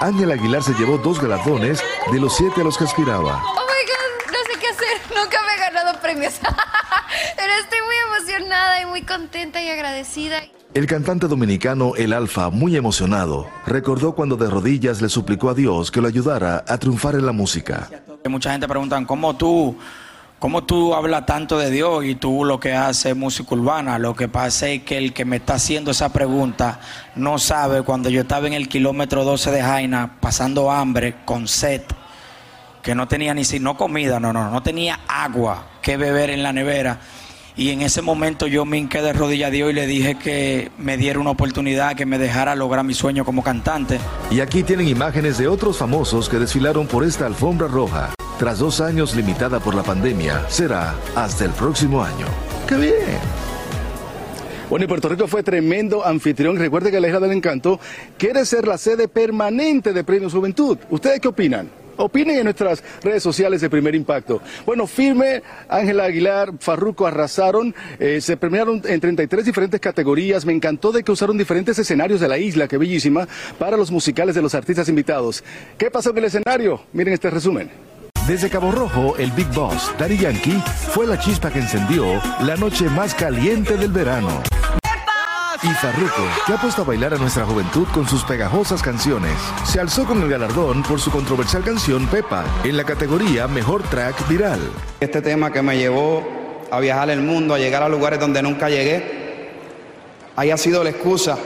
Ángel 0.03 0.33
Aguilar 0.33 0.61
se 0.61 0.73
llevó 0.73 0.97
dos 0.97 1.21
galardones 1.21 1.81
de 2.11 2.19
los 2.19 2.35
siete 2.35 2.59
a 2.59 2.63
los 2.65 2.77
que 2.77 2.83
aspiraba. 2.83 3.41
Oh 3.41 3.61
my 3.61 3.85
god, 3.87 4.33
no 4.33 4.37
sé 4.51 4.59
qué 4.59 4.67
hacer. 4.67 4.97
Nunca 5.15 5.37
me 5.47 5.53
he 5.53 5.59
ganado 5.59 5.97
premios. 6.01 6.33
Pero 7.37 7.53
estoy 7.61 7.79
muy 7.85 7.95
emocionada 8.09 8.81
y 8.81 8.85
muy 8.85 9.03
contenta 9.03 9.63
y 9.63 9.69
agradecida. 9.69 10.41
El 10.73 10.87
cantante 10.87 11.27
dominicano 11.27 11.93
El 11.95 12.11
Alfa, 12.11 12.49
muy 12.49 12.75
emocionado, 12.75 13.47
recordó 13.65 14.13
cuando 14.13 14.35
de 14.35 14.49
rodillas 14.49 15.01
le 15.01 15.07
suplicó 15.07 15.49
a 15.49 15.53
Dios 15.53 15.89
que 15.89 16.01
lo 16.01 16.09
ayudara 16.09 16.65
a 16.67 16.77
triunfar 16.77 17.15
en 17.15 17.25
la 17.25 17.31
música. 17.31 17.89
Mucha 18.27 18.51
gente 18.51 18.67
pregunta, 18.67 19.01
¿cómo 19.05 19.37
tú, 19.37 19.77
cómo 20.43 20.65
tú 20.65 20.93
hablas 20.93 21.25
tanto 21.25 21.57
de 21.57 21.71
Dios 21.71 22.03
y 22.03 22.15
tú 22.15 22.43
lo 22.43 22.59
que 22.59 22.73
haces 22.73 23.05
es 23.05 23.15
música 23.15 23.55
urbana? 23.55 23.97
Lo 23.97 24.13
que 24.13 24.27
pasa 24.27 24.67
es 24.67 24.83
que 24.83 24.97
el 24.97 25.13
que 25.13 25.23
me 25.23 25.37
está 25.37 25.53
haciendo 25.53 25.91
esa 25.91 26.11
pregunta 26.11 26.81
no 27.15 27.39
sabe 27.39 27.83
cuando 27.83 28.09
yo 28.09 28.19
estaba 28.19 28.45
en 28.47 28.51
el 28.51 28.67
kilómetro 28.67 29.23
12 29.23 29.51
de 29.51 29.61
Jaina 29.61 30.17
pasando 30.19 30.69
hambre 30.69 31.15
con 31.23 31.47
sed, 31.47 31.83
que 32.81 32.93
no 32.93 33.07
tenía 33.07 33.33
ni 33.33 33.45
si 33.45 33.61
no 33.61 33.77
comida, 33.77 34.19
no, 34.19 34.33
no, 34.33 34.51
no 34.51 34.61
tenía 34.61 34.99
agua 35.07 35.67
que 35.81 35.95
beber 35.95 36.29
en 36.29 36.43
la 36.43 36.51
nevera. 36.51 36.99
Y 37.55 37.69
en 37.69 37.81
ese 37.83 38.01
momento 38.01 38.47
yo 38.47 38.65
me 38.65 38.77
hinqué 38.77 39.01
de 39.01 39.13
rodillas 39.13 39.49
a 39.49 39.51
Dios 39.51 39.69
y 39.69 39.73
le 39.73 39.85
dije 39.85 40.15
que 40.15 40.71
me 40.79 40.97
diera 40.97 41.19
una 41.19 41.29
oportunidad, 41.29 41.95
que 41.95 42.05
me 42.05 42.17
dejara 42.17 42.55
lograr 42.55 42.83
mi 42.83 42.95
sueño 42.95 43.25
como 43.25 43.43
cantante. 43.43 43.99
Y 44.31 44.39
aquí 44.39 44.63
tienen 44.63 44.87
imágenes 44.87 45.37
de 45.37 45.47
otros 45.47 45.77
famosos 45.77 46.29
que 46.29 46.39
desfilaron 46.39 46.87
por 46.87 47.03
esta 47.03 47.27
alfombra 47.27 47.67
roja. 47.67 48.13
Tras 48.39 48.57
dos 48.57 48.81
años 48.81 49.15
limitada 49.15 49.59
por 49.59 49.75
la 49.75 49.83
pandemia, 49.83 50.49
será 50.49 50.95
hasta 51.15 51.45
el 51.45 51.51
próximo 51.51 52.03
año. 52.03 52.25
¡Qué 52.67 52.75
bien! 52.75 53.43
Bueno, 54.69 54.85
y 54.85 54.87
Puerto 54.87 55.07
Rico 55.07 55.27
fue 55.27 55.43
tremendo 55.43 56.03
anfitrión. 56.03 56.57
Recuerde 56.57 56.89
que 56.89 56.99
la 56.99 57.07
Isla 57.07 57.19
del 57.19 57.33
Encanto 57.33 57.79
quiere 58.17 58.43
ser 58.45 58.67
la 58.67 58.79
sede 58.79 59.07
permanente 59.07 59.93
de 59.93 60.03
Premios 60.03 60.33
Juventud. 60.33 60.79
¿Ustedes 60.89 61.19
qué 61.19 61.27
opinan? 61.27 61.82
Opinen 61.97 62.37
en 62.37 62.43
nuestras 62.45 62.83
redes 63.01 63.23
sociales 63.23 63.61
de 63.61 63.69
Primer 63.69 63.95
Impacto. 63.95 64.41
Bueno, 64.65 64.87
Firme, 64.87 65.43
Ángela 65.69 66.05
Aguilar, 66.05 66.53
Farruco 66.59 67.05
arrasaron, 67.05 67.73
eh, 67.99 68.19
se 68.21 68.37
premiaron 68.37 68.81
en 68.85 68.99
33 68.99 69.45
diferentes 69.45 69.79
categorías. 69.79 70.45
Me 70.45 70.53
encantó 70.53 70.91
de 70.91 71.03
que 71.03 71.11
usaron 71.11 71.37
diferentes 71.37 71.77
escenarios 71.77 72.19
de 72.19 72.27
la 72.27 72.37
isla, 72.37 72.67
que 72.67 72.77
bellísima, 72.77 73.27
para 73.59 73.77
los 73.77 73.91
musicales 73.91 74.35
de 74.35 74.41
los 74.41 74.55
artistas 74.55 74.89
invitados. 74.89 75.43
¿Qué 75.77 75.91
pasó 75.91 76.11
en 76.11 76.17
el 76.19 76.25
escenario? 76.25 76.81
Miren 76.93 77.13
este 77.13 77.29
resumen. 77.29 77.69
Desde 78.27 78.49
Cabo 78.49 78.71
Rojo, 78.71 79.17
el 79.17 79.31
Big 79.31 79.47
Boss, 79.53 79.91
Daddy 79.99 80.17
Yankee, 80.17 80.63
fue 80.93 81.05
la 81.05 81.19
chispa 81.19 81.51
que 81.51 81.59
encendió 81.59 82.05
la 82.45 82.55
noche 82.55 82.85
más 82.89 83.13
caliente 83.13 83.75
del 83.75 83.91
verano. 83.91 84.41
Y 85.63 85.73
Farruko, 85.75 86.27
que 86.45 86.51
ha 86.51 86.57
puesto 86.57 86.81
a 86.81 86.85
bailar 86.85 87.13
a 87.13 87.17
nuestra 87.17 87.45
juventud 87.45 87.87
con 87.93 88.05
sus 88.05 88.25
pegajosas 88.25 88.81
canciones, 88.81 89.31
se 89.63 89.79
alzó 89.79 90.05
con 90.05 90.21
el 90.21 90.29
galardón 90.29 90.83
por 90.83 90.99
su 90.99 91.09
controversial 91.09 91.63
canción 91.63 92.05
Pepa, 92.07 92.43
en 92.65 92.75
la 92.75 92.83
categoría 92.83 93.47
Mejor 93.47 93.81
Track 93.83 94.27
Viral. 94.27 94.59
Este 94.99 95.21
tema 95.21 95.53
que 95.53 95.61
me 95.61 95.77
llevó 95.77 96.21
a 96.69 96.81
viajar 96.81 97.09
el 97.11 97.21
mundo, 97.21 97.53
a 97.53 97.59
llegar 97.59 97.81
a 97.81 97.87
lugares 97.87 98.19
donde 98.19 98.41
nunca 98.41 98.67
llegué, 98.69 99.51
haya 100.35 100.57
sido 100.57 100.83
la 100.83 100.89
excusa 100.89 101.37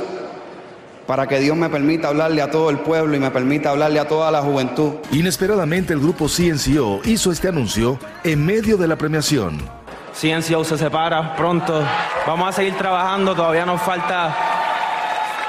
para 1.05 1.27
que 1.27 1.39
Dios 1.39 1.55
me 1.55 1.69
permita 1.69 2.07
hablarle 2.07 2.41
a 2.41 2.49
todo 2.49 2.71
el 2.71 2.79
pueblo 2.79 3.15
y 3.15 3.19
me 3.19 3.29
permita 3.29 3.69
hablarle 3.69 3.99
a 3.99 4.07
toda 4.07 4.31
la 4.31 4.41
juventud. 4.41 4.93
Inesperadamente 5.11 5.93
el 5.93 5.99
grupo 5.99 6.27
CNCO 6.27 7.01
hizo 7.05 7.31
este 7.31 7.49
anuncio 7.49 7.99
en 8.23 8.43
medio 8.43 8.77
de 8.77 8.87
la 8.87 8.95
premiación. 8.95 9.76
CNCO 10.19 10.63
se 10.63 10.79
separa 10.79 11.35
pronto. 11.35 11.83
Vamos 12.25 12.49
a 12.49 12.51
seguir 12.51 12.75
trabajando, 12.75 13.35
todavía 13.35 13.67
nos 13.67 13.79
falta 13.79 14.35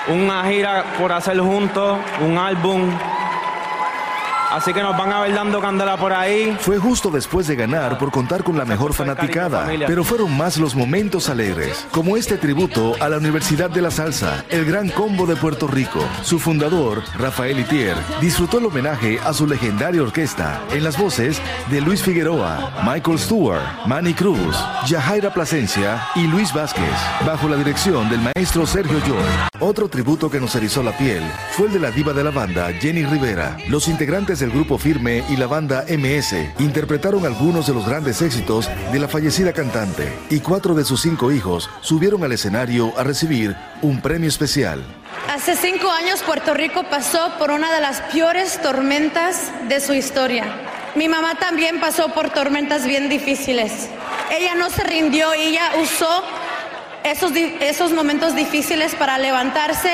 una 0.08 0.44
gira 0.44 0.84
por 0.98 1.10
hacer 1.10 1.40
juntos, 1.40 1.98
un 2.20 2.36
álbum. 2.36 2.90
Así 4.50 4.72
que 4.72 4.82
nos 4.82 4.96
van 4.96 5.12
a 5.12 5.20
ver 5.20 5.34
dando 5.34 5.60
candela 5.60 5.96
por 5.96 6.12
ahí. 6.12 6.56
Fue 6.60 6.78
justo 6.78 7.10
después 7.10 7.46
de 7.46 7.56
ganar 7.56 7.98
por 7.98 8.10
contar 8.10 8.42
con 8.42 8.56
la 8.56 8.64
mejor 8.64 8.94
fanaticada, 8.94 9.68
pero 9.86 10.04
fueron 10.04 10.34
más 10.36 10.56
los 10.56 10.74
momentos 10.74 11.28
alegres, 11.28 11.86
como 11.90 12.16
este 12.16 12.38
tributo 12.38 12.94
a 13.00 13.08
la 13.08 13.18
Universidad 13.18 13.68
de 13.68 13.82
la 13.82 13.90
Salsa, 13.90 14.44
el 14.48 14.64
Gran 14.64 14.88
Combo 14.88 15.26
de 15.26 15.36
Puerto 15.36 15.66
Rico. 15.66 16.00
Su 16.22 16.38
fundador, 16.38 17.02
Rafael 17.18 17.58
Itier, 17.60 17.96
disfrutó 18.20 18.58
el 18.58 18.66
homenaje 18.66 19.18
a 19.22 19.34
su 19.34 19.46
legendaria 19.46 20.02
orquesta 20.02 20.60
en 20.70 20.82
las 20.82 20.96
voces 20.96 21.42
de 21.70 21.80
Luis 21.82 22.02
Figueroa, 22.02 22.82
Michael 22.86 23.18
Stewart, 23.18 23.86
Manny 23.86 24.14
Cruz, 24.14 24.56
Yajaira 24.86 25.32
Plasencia 25.32 26.08
y 26.14 26.26
Luis 26.26 26.54
Vázquez, 26.54 26.84
bajo 27.26 27.48
la 27.48 27.56
dirección 27.56 28.08
del 28.08 28.20
maestro 28.20 28.66
Sergio 28.66 28.98
York. 29.06 29.50
Otro 29.60 29.88
tributo 29.88 30.30
que 30.30 30.40
nos 30.40 30.54
erizó 30.54 30.82
la 30.82 30.96
piel 30.96 31.22
fue 31.50 31.66
el 31.66 31.72
de 31.72 31.80
la 31.80 31.90
diva 31.90 32.12
de 32.12 32.24
la 32.24 32.30
banda, 32.30 32.72
Jenny 32.80 33.04
Rivera. 33.04 33.56
Los 33.68 33.88
integrantes 33.88 34.37
del 34.40 34.50
grupo 34.50 34.78
Firme 34.78 35.24
y 35.28 35.36
la 35.36 35.46
banda 35.46 35.84
MS 35.88 36.34
interpretaron 36.60 37.26
algunos 37.26 37.66
de 37.66 37.74
los 37.74 37.86
grandes 37.86 38.22
éxitos 38.22 38.70
de 38.92 38.98
la 38.98 39.08
fallecida 39.08 39.52
cantante 39.52 40.12
y 40.30 40.40
cuatro 40.40 40.74
de 40.74 40.84
sus 40.84 41.02
cinco 41.02 41.32
hijos 41.32 41.68
subieron 41.80 42.22
al 42.24 42.32
escenario 42.32 42.92
a 42.96 43.04
recibir 43.04 43.56
un 43.82 44.00
premio 44.00 44.28
especial. 44.28 44.82
Hace 45.28 45.56
cinco 45.56 45.90
años 45.90 46.22
Puerto 46.22 46.54
Rico 46.54 46.84
pasó 46.90 47.32
por 47.38 47.50
una 47.50 47.72
de 47.72 47.80
las 47.80 48.00
peores 48.12 48.60
tormentas 48.62 49.50
de 49.68 49.80
su 49.80 49.94
historia. 49.94 50.44
Mi 50.94 51.08
mamá 51.08 51.34
también 51.36 51.80
pasó 51.80 52.14
por 52.14 52.30
tormentas 52.30 52.86
bien 52.86 53.08
difíciles. 53.08 53.88
Ella 54.30 54.54
no 54.54 54.70
se 54.70 54.84
rindió 54.84 55.32
ella 55.32 55.72
usó 55.82 56.24
esos, 57.04 57.32
esos 57.60 57.92
momentos 57.92 58.34
difíciles 58.34 58.94
para 58.94 59.18
levantarse 59.18 59.92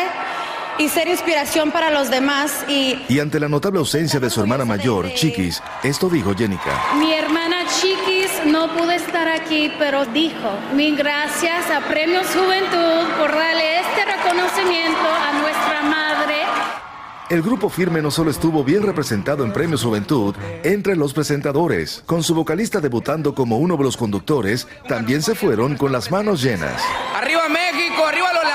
y 0.78 0.88
ser 0.88 1.09
inspiración 1.09 1.71
para 1.71 1.90
los 1.90 2.11
demás 2.11 2.64
y 2.69 2.99
Y 3.09 3.21
ante 3.21 3.38
la 3.40 3.49
notable 3.49 3.78
ausencia 3.78 4.21
de 4.21 4.31
su 4.31 4.40
hermana 4.40 4.64
mayor, 4.64 5.12
Chiquis, 5.14 5.62
esto 5.83 6.09
dijo 6.09 6.35
Jenica. 6.35 6.81
Mi 6.99 7.12
hermana 7.12 7.64
Chiquis 7.66 8.31
no 8.47 8.73
pudo 8.75 8.90
estar 8.90 9.28
aquí, 9.28 9.71
pero 9.78 10.04
dijo, 10.07 10.50
mil 10.75 10.97
gracias 10.97 11.71
a 11.71 11.81
Premios 11.88 12.26
Juventud 12.26 13.09
por 13.19 13.31
darle 13.31 13.81
este 13.81 14.04
reconocimiento 14.04 15.00
a 15.00 15.40
nuestra 15.40 15.83
madre. 15.83 16.35
El 17.31 17.40
grupo 17.40 17.71
Firme 17.71 18.02
no 18.02 18.11
solo 18.11 18.31
estuvo 18.31 18.62
bien 18.64 18.83
representado 18.83 19.45
en 19.45 19.52
Premios 19.52 19.83
Juventud 19.83 20.35
entre 20.62 20.95
los 20.95 21.14
presentadores, 21.14 22.02
con 22.04 22.23
su 22.23 22.35
vocalista 22.35 22.81
debutando 22.81 23.35
como 23.35 23.57
uno 23.57 23.76
de 23.78 23.85
los 23.85 23.97
conductores, 23.97 24.69
también 24.88 25.23
se 25.23 25.35
fueron 25.35 25.76
con 25.76 25.90
las 25.90 26.11
manos 26.11 26.43
llenas. 26.43 26.83
¡Arriba 27.16 27.49
México! 27.49 28.04
¡Arriba 28.07 28.33
los! 28.35 28.53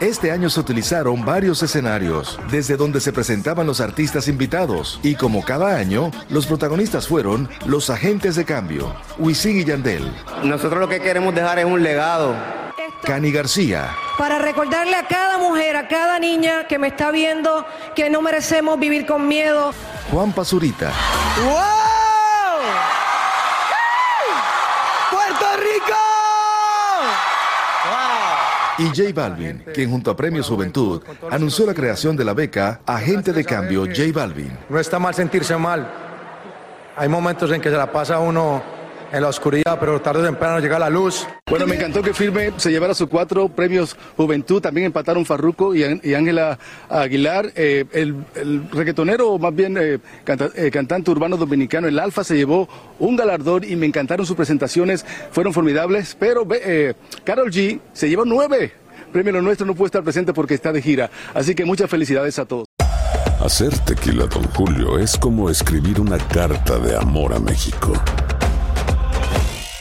Este 0.00 0.32
año 0.32 0.48
se 0.48 0.58
utilizaron 0.58 1.26
varios 1.26 1.62
escenarios, 1.62 2.40
desde 2.50 2.78
donde 2.78 3.00
se 3.00 3.12
presentaban 3.12 3.66
los 3.66 3.82
artistas 3.82 4.28
invitados, 4.28 4.98
y 5.02 5.14
como 5.14 5.44
cada 5.44 5.76
año, 5.76 6.10
los 6.30 6.46
protagonistas 6.46 7.06
fueron 7.06 7.50
los 7.66 7.90
agentes 7.90 8.34
de 8.34 8.46
cambio, 8.46 8.96
Wisin 9.18 9.60
y 9.60 9.64
Yandel, 9.64 10.10
Nosotros 10.42 10.80
lo 10.80 10.88
que 10.88 11.00
queremos 11.00 11.34
dejar 11.34 11.58
es 11.58 11.66
un 11.66 11.82
legado. 11.82 12.34
Cani 13.02 13.30
García, 13.30 13.90
para 14.16 14.38
recordarle 14.38 14.96
a 14.96 15.06
cada 15.06 15.36
mujer, 15.36 15.76
a 15.76 15.86
cada 15.86 16.18
niña 16.18 16.66
que 16.66 16.78
me 16.78 16.88
está 16.88 17.10
viendo 17.10 17.66
que 17.94 18.08
no 18.08 18.22
merecemos 18.22 18.80
vivir 18.80 19.04
con 19.04 19.28
miedo. 19.28 19.74
Juan 20.10 20.32
Pazurita, 20.32 20.92
¡Puerto 21.36 21.99
y 28.80 28.86
J 28.88 29.12
Balvin, 29.14 29.62
quien 29.74 29.90
junto 29.90 30.10
a 30.10 30.16
Premios 30.16 30.48
Juventud 30.48 31.02
anunció 31.30 31.66
la 31.66 31.74
creación 31.74 32.16
de 32.16 32.24
la 32.24 32.32
beca 32.32 32.80
Agente 32.86 33.32
de 33.32 33.44
Cambio 33.44 33.84
J 33.84 34.04
Balvin. 34.12 34.56
No 34.68 34.78
está 34.78 34.98
mal 34.98 35.14
sentirse 35.14 35.54
mal. 35.56 35.86
hay 36.96 37.08
momentos 37.08 37.50
en 37.52 37.60
que 37.60 37.70
se 37.70 37.76
la 37.76 37.92
pasa 37.92 38.18
uno 38.18 38.79
en 39.12 39.22
la 39.22 39.28
oscuridad, 39.28 39.78
pero 39.78 40.00
tarde 40.00 40.22
o 40.22 40.24
temprano 40.24 40.60
llega 40.60 40.78
la 40.78 40.90
luz. 40.90 41.26
Bueno, 41.48 41.66
me 41.66 41.74
encantó 41.74 42.02
que 42.02 42.14
Firme 42.14 42.52
se 42.56 42.70
llevara 42.70 42.94
sus 42.94 43.08
cuatro 43.08 43.48
premios 43.48 43.96
Juventud, 44.16 44.60
también 44.60 44.86
empataron 44.86 45.24
Farruco 45.24 45.74
y 45.74 46.14
Ángela 46.14 46.58
Aguilar. 46.88 47.52
Eh, 47.54 47.84
el, 47.92 48.14
reggaetonero, 48.72 49.30
o 49.30 49.38
más 49.38 49.54
bien 49.54 49.76
eh, 49.78 49.98
eh, 50.54 50.70
cantante 50.70 51.10
urbano 51.10 51.36
dominicano, 51.36 51.88
el 51.88 51.98
Alfa, 51.98 52.24
se 52.24 52.36
llevó 52.36 52.68
un 52.98 53.16
galardón 53.16 53.64
y 53.64 53.76
me 53.76 53.86
encantaron 53.86 54.26
sus 54.26 54.36
presentaciones, 54.36 55.04
fueron 55.32 55.52
formidables, 55.52 56.16
pero 56.18 56.46
Carol 57.24 57.50
G 57.50 57.80
se 57.92 58.08
llevó 58.08 58.24
nueve. 58.24 58.72
Premio 59.12 59.32
Lo 59.32 59.42
Nuestro 59.42 59.66
no 59.66 59.74
puede 59.74 59.86
estar 59.86 60.04
presente 60.04 60.32
porque 60.32 60.54
está 60.54 60.72
de 60.72 60.80
gira, 60.80 61.10
así 61.34 61.54
que 61.54 61.64
muchas 61.64 61.90
felicidades 61.90 62.38
a 62.38 62.44
todos. 62.44 62.66
Hacer 63.40 63.76
tequila, 63.80 64.26
don 64.26 64.44
Julio, 64.50 64.98
es 64.98 65.16
como 65.16 65.50
escribir 65.50 66.00
una 66.00 66.18
carta 66.18 66.78
de 66.78 66.94
amor 66.96 67.32
a 67.32 67.40
México. 67.40 67.94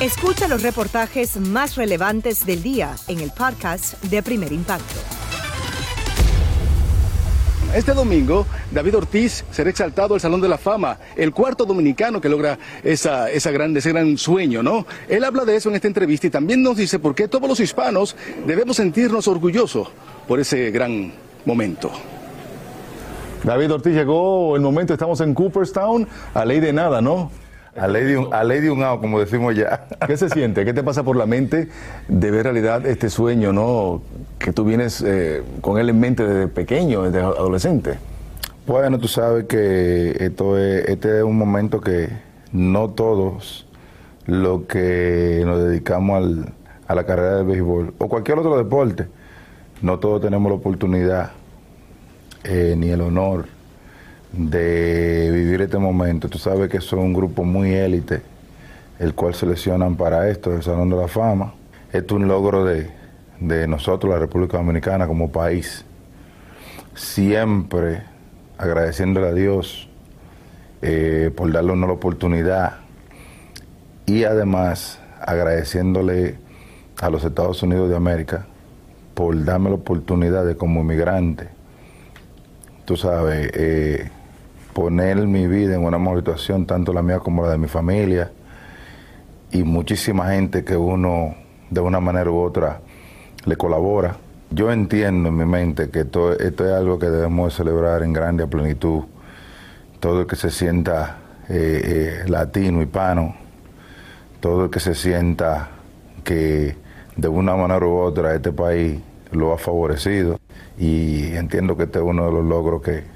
Escucha 0.00 0.46
los 0.46 0.62
reportajes 0.62 1.38
más 1.40 1.74
relevantes 1.76 2.44
del 2.44 2.62
día 2.62 2.94
en 3.08 3.18
el 3.18 3.30
podcast 3.30 3.98
de 4.04 4.22
Primer 4.22 4.52
Impacto. 4.52 4.94
Este 7.74 7.94
domingo, 7.94 8.46
David 8.70 8.98
Ortiz 8.98 9.42
será 9.50 9.70
exaltado 9.70 10.12
al 10.12 10.20
Salón 10.20 10.42
de 10.42 10.48
la 10.48 10.58
Fama, 10.58 10.98
el 11.16 11.32
cuarto 11.32 11.64
dominicano 11.64 12.20
que 12.20 12.28
logra 12.28 12.58
esa, 12.84 13.30
esa 13.30 13.50
ese 13.50 13.90
gran 13.90 14.18
sueño, 14.18 14.62
¿no? 14.62 14.86
Él 15.08 15.24
habla 15.24 15.46
de 15.46 15.56
eso 15.56 15.70
en 15.70 15.76
esta 15.76 15.88
entrevista 15.88 16.26
y 16.26 16.30
también 16.30 16.62
nos 16.62 16.76
dice 16.76 16.98
por 16.98 17.14
qué 17.14 17.26
todos 17.26 17.48
los 17.48 17.58
hispanos 17.58 18.16
debemos 18.46 18.76
sentirnos 18.76 19.26
orgullosos 19.28 19.88
por 20.28 20.38
ese 20.38 20.70
gran 20.72 21.10
momento. 21.46 21.90
David 23.44 23.72
Ortiz 23.72 23.94
llegó 23.94 24.56
el 24.56 24.62
momento, 24.62 24.92
estamos 24.92 25.22
en 25.22 25.32
Cooperstown, 25.32 26.06
a 26.34 26.44
ley 26.44 26.60
de 26.60 26.74
nada, 26.74 27.00
¿no? 27.00 27.30
A 27.78 27.86
ley, 27.88 28.04
de 28.04 28.16
un, 28.16 28.32
a 28.32 28.42
ley 28.42 28.60
de 28.60 28.70
un 28.70 28.82
ao, 28.82 29.00
como 29.00 29.20
decimos 29.20 29.54
ya. 29.54 29.86
¿Qué 30.06 30.16
se 30.16 30.30
siente? 30.30 30.64
¿Qué 30.64 30.72
te 30.72 30.82
pasa 30.82 31.02
por 31.02 31.16
la 31.16 31.26
mente 31.26 31.68
de 32.08 32.30
ver 32.30 32.44
realidad 32.44 32.86
este 32.86 33.10
sueño, 33.10 33.52
¿no? 33.52 34.02
Que 34.38 34.52
tú 34.52 34.64
vienes 34.64 35.02
eh, 35.06 35.42
con 35.60 35.78
él 35.78 35.90
en 35.90 36.00
mente 36.00 36.26
desde 36.26 36.48
pequeño, 36.48 37.02
desde 37.02 37.20
adolescente. 37.20 37.98
Bueno, 38.66 38.98
tú 38.98 39.08
sabes 39.08 39.44
que 39.44 40.16
esto 40.18 40.58
es, 40.58 40.88
este 40.88 41.18
es 41.18 41.24
un 41.24 41.36
momento 41.36 41.80
que 41.80 42.08
no 42.52 42.90
todos 42.90 43.66
los 44.26 44.62
que 44.62 45.42
nos 45.44 45.62
dedicamos 45.62 46.16
al, 46.16 46.52
a 46.88 46.94
la 46.94 47.04
carrera 47.04 47.36
del 47.36 47.46
béisbol 47.46 47.94
o 47.98 48.08
cualquier 48.08 48.38
otro 48.38 48.56
deporte, 48.56 49.06
no 49.82 49.98
todos 49.98 50.20
tenemos 50.22 50.50
la 50.50 50.56
oportunidad 50.56 51.32
eh, 52.44 52.74
ni 52.76 52.90
el 52.90 53.02
honor 53.02 53.55
de 54.36 55.30
vivir 55.32 55.62
este 55.62 55.78
momento. 55.78 56.28
Tú 56.28 56.38
sabes 56.38 56.68
que 56.68 56.80
son 56.80 57.00
un 57.00 57.14
grupo 57.14 57.42
muy 57.42 57.72
élite, 57.72 58.22
el 58.98 59.14
cual 59.14 59.34
seleccionan 59.34 59.96
para 59.96 60.28
esto, 60.28 60.54
el 60.54 60.62
Salón 60.62 60.90
de 60.90 60.96
la 60.96 61.08
Fama. 61.08 61.54
Esto 61.92 62.16
es 62.16 62.22
un 62.22 62.28
logro 62.28 62.64
de, 62.64 62.86
nosotros, 63.66 64.12
la 64.12 64.18
República 64.18 64.58
Dominicana, 64.58 65.06
como 65.06 65.30
país. 65.32 65.84
Siempre 66.94 68.02
agradeciéndole 68.58 69.28
a 69.28 69.32
Dios 69.32 69.88
eh, 70.82 71.30
por 71.34 71.52
darle 71.52 71.72
una 71.72 71.86
oportunidad 71.90 72.78
y 74.06 74.24
además 74.24 75.00
agradeciéndole 75.20 76.38
a 77.00 77.10
los 77.10 77.24
Estados 77.24 77.62
Unidos 77.62 77.90
de 77.90 77.96
América 77.96 78.46
por 79.14 79.44
darme 79.44 79.70
la 79.70 79.76
oportunidad 79.76 80.44
de 80.44 80.56
como 80.56 80.80
inmigrante, 80.80 81.48
tú 82.84 82.96
sabes, 82.96 83.50
eh, 83.54 84.10
poner 84.76 85.16
mi 85.26 85.46
vida 85.46 85.74
en 85.74 85.82
una 85.82 85.98
mejor 85.98 86.18
situación, 86.18 86.66
tanto 86.66 86.92
la 86.92 87.00
mía 87.00 87.18
como 87.18 87.42
la 87.42 87.52
de 87.52 87.56
mi 87.56 87.66
familia, 87.66 88.30
y 89.50 89.62
muchísima 89.62 90.26
gente 90.32 90.64
que 90.64 90.76
uno 90.76 91.34
de 91.70 91.80
una 91.80 91.98
manera 91.98 92.30
u 92.30 92.38
otra 92.38 92.82
le 93.46 93.56
colabora. 93.56 94.18
Yo 94.50 94.70
entiendo 94.70 95.30
en 95.30 95.36
mi 95.38 95.46
mente 95.46 95.88
que 95.88 96.00
esto, 96.00 96.34
es 96.34 96.60
algo 96.60 96.98
que 96.98 97.06
debemos 97.06 97.54
celebrar 97.54 98.02
en 98.02 98.12
grande 98.12 98.46
plenitud. 98.46 99.04
Todo 99.98 100.20
el 100.20 100.26
que 100.26 100.36
se 100.36 100.50
sienta 100.50 101.20
eh, 101.48 102.24
eh, 102.26 102.28
latino, 102.28 102.82
hispano, 102.82 103.34
todo 104.40 104.66
el 104.66 104.70
que 104.70 104.80
se 104.80 104.94
sienta 104.94 105.70
que 106.22 106.76
de 107.16 107.28
una 107.28 107.56
manera 107.56 107.86
u 107.86 107.96
otra 107.96 108.34
este 108.34 108.52
país 108.52 109.00
lo 109.32 109.54
ha 109.54 109.58
favorecido 109.58 110.38
y 110.76 111.34
entiendo 111.34 111.78
que 111.78 111.84
este 111.84 111.98
es 111.98 112.04
uno 112.04 112.26
de 112.26 112.32
los 112.32 112.44
logros 112.44 112.82
que, 112.82 113.15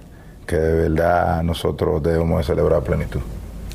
que 0.51 0.57
de 0.57 0.89
verdad 0.89 1.45
nosotros 1.45 2.03
debemos 2.03 2.39
de 2.39 2.45
celebrar 2.45 2.81
a 2.81 2.85
plenitud. 2.85 3.21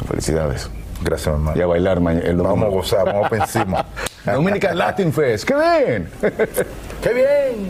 Felicidades. 0.10 0.70
Gracias, 1.02 1.34
hermano. 1.34 1.58
Y 1.58 1.62
a 1.62 1.68
bailar 1.68 2.02
mañana. 2.02 2.44
Vamos 2.44 2.66
a 2.66 2.70
gozar, 2.70 3.06
vamos 3.06 3.30
para 3.30 3.44
encima. 3.44 3.86
Dominican 4.26 4.78
Latin 4.78 5.14
Fest. 5.14 5.48
¡Qué 5.48 5.56
bien! 5.56 6.10
¡Qué 7.02 7.14
bien! 7.14 7.70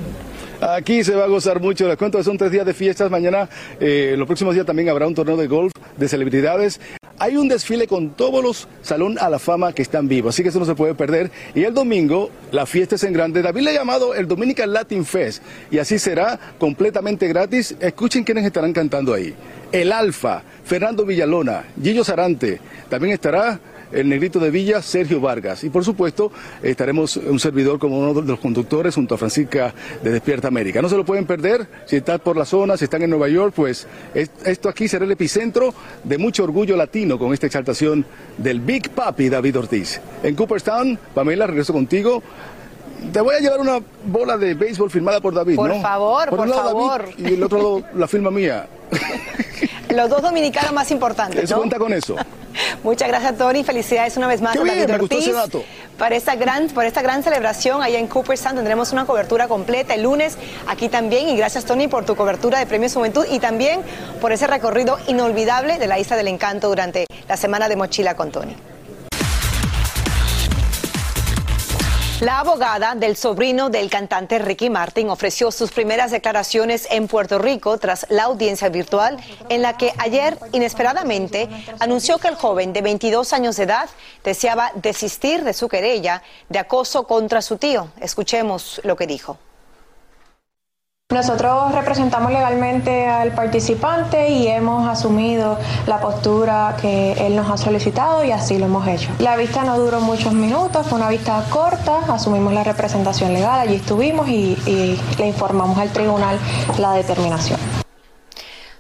Aquí 0.59 1.03
se 1.03 1.13
va 1.15 1.25
a 1.25 1.27
gozar 1.27 1.61
mucho. 1.61 1.87
Les 1.87 1.97
cuento 1.97 2.23
son 2.23 2.35
tres 2.35 2.49
días 2.49 2.65
de 2.65 2.73
fiestas. 2.73 3.11
Mañana, 3.11 3.47
eh, 3.79 4.15
los 4.17 4.25
próximos 4.25 4.55
días 4.55 4.65
también 4.65 4.89
habrá 4.89 5.05
un 5.05 5.13
torneo 5.13 5.37
de 5.37 5.45
golf 5.45 5.71
de 5.97 6.07
celebridades. 6.07 6.81
Hay 7.17 7.38
un 7.38 7.47
desfile 7.47 7.88
con 7.88 8.10
todos 8.10 8.43
los 8.43 8.67
Salón 8.82 9.17
a 9.19 9.30
la 9.30 9.39
Fama 9.39 9.71
que 9.71 9.82
están 9.82 10.10
vivos, 10.10 10.36
así 10.36 10.43
que 10.43 10.49
eso 10.49 10.60
no 10.60 10.65
se 10.65 10.75
puede 10.75 10.95
perder. 10.95 11.32
Y 11.54 11.63
el 11.63 11.73
domingo, 11.73 12.30
la 12.51 12.65
fiesta 12.65 12.95
es 12.95 13.04
en 13.04 13.13
grande. 13.13 13.41
David 13.41 13.62
le 13.62 13.69
ha 13.69 13.73
llamado 13.73 14.13
el 14.13 14.28
Dominican 14.28 14.73
Latin 14.73 15.06
Fest 15.06 15.41
y 15.71 15.78
así 15.78 15.97
será 15.97 16.38
completamente 16.60 17.28
gratis. 17.30 17.75
Escuchen 17.80 18.25
quiénes 18.25 18.45
estarán 18.45 18.73
cantando 18.73 19.13
ahí. 19.13 19.34
El 19.71 19.93
Alfa, 19.93 20.43
Fernando 20.65 21.06
Villalona, 21.06 21.63
Gillo 21.82 22.04
Sarante. 22.04 22.60
También 22.89 23.13
estará 23.13 23.60
el 23.95 24.10
negrito 24.10 24.39
de 24.39 24.51
Villa, 24.51 24.81
Sergio 24.81 25.21
Vargas. 25.21 25.63
Y 25.63 25.69
por 25.69 25.84
supuesto, 25.84 26.31
estaremos 26.62 27.17
un 27.17 27.39
servidor 27.39 27.79
como 27.79 27.97
uno 27.97 28.13
de 28.21 28.27
los 28.27 28.39
conductores 28.39 28.95
junto 28.95 29.15
a 29.15 29.17
Francisca 29.17 29.73
de 30.03 30.12
Despierta 30.12 30.47
América. 30.47 30.81
No 30.81 30.89
se 30.89 30.97
lo 30.97 31.05
pueden 31.05 31.25
perder, 31.25 31.67
si 31.86 31.97
están 31.97 32.19
por 32.19 32.36
la 32.38 32.45
zona, 32.45 32.77
si 32.77 32.84
están 32.84 33.01
en 33.01 33.10
Nueva 33.10 33.29
York, 33.29 33.53
pues 33.55 33.88
esto 34.13 34.69
aquí 34.69 34.88
será 34.88 35.05
el 35.05 35.12
epicentro 35.12 35.73
de 36.03 36.17
mucho 36.17 36.43
orgullo 36.43 36.75
latino 36.75 37.17
con 37.17 37.34
esta 37.34 37.47
exaltación 37.47 38.05
del 38.38 38.60
Big 38.60 38.89
Papi 38.89 39.29
David 39.29 39.60
Ortiz. 39.60 40.01
En 40.23 40.36
Cooperstown, 40.36 40.99
Pamela, 41.13 41.47
regreso 41.47 41.73
contigo. 41.73 42.21
Te 43.12 43.21
voy 43.21 43.36
a 43.36 43.39
llevar 43.39 43.60
una 43.60 43.79
bola 44.05 44.38
de 44.38 44.55
béisbol 44.55 44.89
firmada 44.89 45.21
por 45.21 45.34
David, 45.34 45.55
por 45.55 45.81
Favor, 45.81 46.29
por, 46.29 46.49
favor, 46.49 47.05
y 47.17 47.34
el 47.34 47.43
otro 47.43 47.58
lado 47.58 47.84
la 47.93 48.08
firma 48.08 48.31
mía. 48.31 48.67
Los 49.89 50.10
dos 50.10 50.21
dominicanos 50.21 50.73
más 50.73 50.91
importantes. 50.91 51.43
Eso 51.43 51.58
cuenta 51.58 51.77
con 51.77 51.93
eso. 51.93 52.15
Muchas 52.84 53.08
gracias, 53.08 53.38
Tony. 53.38 53.63
Felicidades 53.63 54.17
una 54.17 54.28
vez 54.28 54.41
más 54.41 54.56
a 54.56 54.63
David 54.63 54.93
Ortiz. 54.93 55.32
para 55.97 56.15
esta 56.15 56.36
gran, 56.36 56.67
por 56.67 56.86
esta 56.86 57.01
gran 57.01 57.23
celebración 57.23 57.82
allá 57.82 57.99
en 57.99 58.08
Cooperstown. 58.08 58.56
Tendremos 58.56 58.91
una 58.91 59.06
cobertura 59.06 59.47
completa 59.47 59.93
el 59.93 60.04
lunes 60.04 60.38
aquí 60.67 60.89
también. 60.89 61.30
Y 61.30 61.38
gracias, 61.38 61.65
Tony, 61.65 61.88
por 61.88 62.06
tu 62.06 62.15
cobertura 62.15 62.60
de 62.60 62.65
Premios 62.65 62.93
Juventud 62.93 63.25
y 63.30 63.39
también 63.39 63.82
por 64.21 64.32
ese 64.32 64.47
recorrido 64.47 64.97
inolvidable 65.08 65.78
de 65.78 65.88
la 65.88 65.99
Isla 65.99 66.17
del 66.17 66.28
Encanto 66.28 66.67
durante 66.67 67.06
la 67.28 67.38
semana 67.38 67.67
de 67.69 67.75
Mochila 67.75 68.15
con 68.15 68.32
Tony. 68.32 68.56
La 72.21 72.39
abogada 72.39 72.95
del 72.95 73.17
sobrino 73.17 73.69
del 73.69 73.89
cantante 73.89 74.39
Ricky 74.39 74.69
Martin 74.69 75.10
ofreció 75.10 75.51
sus 75.51 75.71
primeras 75.71 76.12
declaraciones 76.12 76.88
en 76.89 77.10
Puerto 77.10 77.39
Rico 77.39 77.78
tras 77.78 78.06
la 78.10 78.23
audiencia 78.23 78.69
virtual 78.69 79.17
en 79.49 79.62
la 79.62 79.75
que 79.75 79.91
ayer 79.97 80.39
inesperadamente 80.54 81.49
anunció 81.80 82.17
que 82.17 82.30
el 82.30 82.36
joven 82.36 82.71
de 82.71 82.82
22 82.82 83.34
años 83.34 83.58
de 83.58 83.63
edad 83.63 83.89
deseaba 84.23 84.71
desistir 84.75 85.43
de 85.43 85.51
su 85.51 85.67
querella 85.67 86.23
de 86.47 86.60
acoso 86.60 87.06
contra 87.06 87.41
su 87.41 87.58
tío. 87.58 87.89
Escuchemos 87.99 88.80
lo 88.86 88.95
que 88.95 89.08
dijo. 89.08 89.38
Nosotros 91.13 91.71
representamos 91.71 92.31
legalmente 92.31 93.05
al 93.05 93.31
participante 93.31 94.27
y 94.31 94.47
hemos 94.47 94.89
asumido 94.89 95.57
la 95.85 95.99
postura 95.99 96.75
que 96.81 97.13
él 97.25 97.35
nos 97.35 97.47
ha 97.49 97.57
solicitado 97.57 98.23
y 98.25 98.31
así 98.31 98.57
lo 98.57 98.65
hemos 98.65 98.87
hecho. 98.87 99.11
La 99.19 99.37
vista 99.37 99.63
no 99.63 99.77
duró 99.77 100.01
muchos 100.01 100.33
minutos, 100.33 100.87
fue 100.87 100.97
una 100.97 101.09
vista 101.09 101.45
corta, 101.51 101.99
asumimos 102.11 102.53
la 102.53 102.63
representación 102.63 103.33
legal, 103.33 103.59
allí 103.59 103.75
estuvimos 103.75 104.27
y, 104.27 104.57
le 105.19 105.27
informamos 105.27 105.77
al 105.77 105.91
tribunal 105.91 106.39
la 106.79 106.93
determinación. 106.93 107.74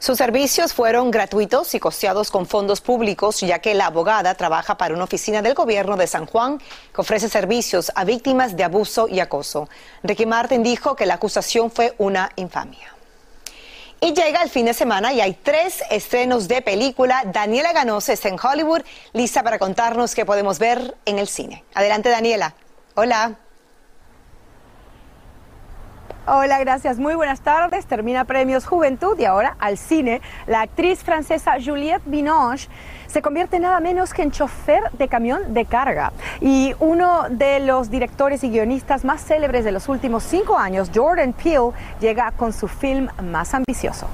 Sus 0.05 0.19
servicios 0.19 0.71
fueron 0.71 1.09
gratuitos 1.09 1.73
y 1.73 1.79
costeados 1.79 2.29
con 2.29 2.45
fondos 2.45 2.79
públicos, 2.79 3.39
ya 3.39 3.57
que 3.57 3.73
la 3.73 3.87
abogada 3.87 4.35
trabaja 4.35 4.77
para 4.77 4.93
una 4.93 5.05
oficina 5.05 5.41
del 5.41 5.55
gobierno 5.55 5.97
de 5.97 6.05
San 6.05 6.27
Juan 6.27 6.59
que 6.93 7.01
ofrece 7.01 7.27
servicios 7.27 7.91
a 7.95 8.05
víctimas 8.05 8.55
de 8.55 8.63
abuso 8.65 9.07
y 9.07 9.19
acoso. 9.19 9.67
Ricky 10.03 10.27
Martin 10.27 10.61
dijo 10.61 10.95
que 10.95 11.07
la 11.07 11.15
acusación 11.15 11.71
fue 11.71 11.95
una 11.97 12.29
infamia. 12.35 12.93
Y 13.99 14.13
llega 14.13 14.43
el 14.43 14.51
fin 14.51 14.67
de 14.67 14.75
semana 14.75 15.11
y 15.11 15.21
hay 15.21 15.33
tres 15.33 15.81
estrenos 15.89 16.47
de 16.47 16.61
película. 16.61 17.23
Daniela 17.25 17.73
Ganose 17.73 18.13
está 18.13 18.29
en 18.29 18.37
Hollywood, 18.39 18.83
lista 19.13 19.41
para 19.41 19.57
contarnos 19.57 20.13
qué 20.13 20.23
podemos 20.23 20.59
ver 20.59 20.95
en 21.05 21.17
el 21.17 21.27
cine. 21.27 21.63
Adelante, 21.73 22.09
Daniela. 22.09 22.53
Hola. 22.93 23.39
Hola, 26.27 26.57
gracias. 26.57 26.97
Muy 26.97 27.13
buenas 27.13 27.41
tardes. 27.41 27.85
Termina 27.85 28.25
Premios 28.25 28.65
Juventud 28.65 29.15
y 29.19 29.25
ahora 29.25 29.55
al 29.59 29.77
cine. 29.77 30.23
La 30.47 30.61
actriz 30.61 31.03
francesa 31.03 31.53
Juliette 31.63 32.01
Binoche 32.07 32.67
se 33.05 33.21
convierte 33.21 33.59
nada 33.59 33.79
menos 33.79 34.11
que 34.11 34.23
en 34.23 34.31
chofer 34.31 34.81
de 34.93 35.07
camión 35.07 35.53
de 35.53 35.65
carga. 35.65 36.13
Y 36.41 36.73
uno 36.79 37.29
de 37.29 37.59
los 37.59 37.91
directores 37.91 38.43
y 38.43 38.49
guionistas 38.49 39.05
más 39.05 39.23
célebres 39.23 39.63
de 39.65 39.71
los 39.71 39.87
últimos 39.87 40.23
cinco 40.23 40.57
años, 40.57 40.89
Jordan 40.93 41.31
Peele, 41.31 41.73
llega 41.99 42.31
con 42.31 42.53
su 42.53 42.67
film 42.67 43.07
más 43.21 43.53
ambicioso. 43.53 44.07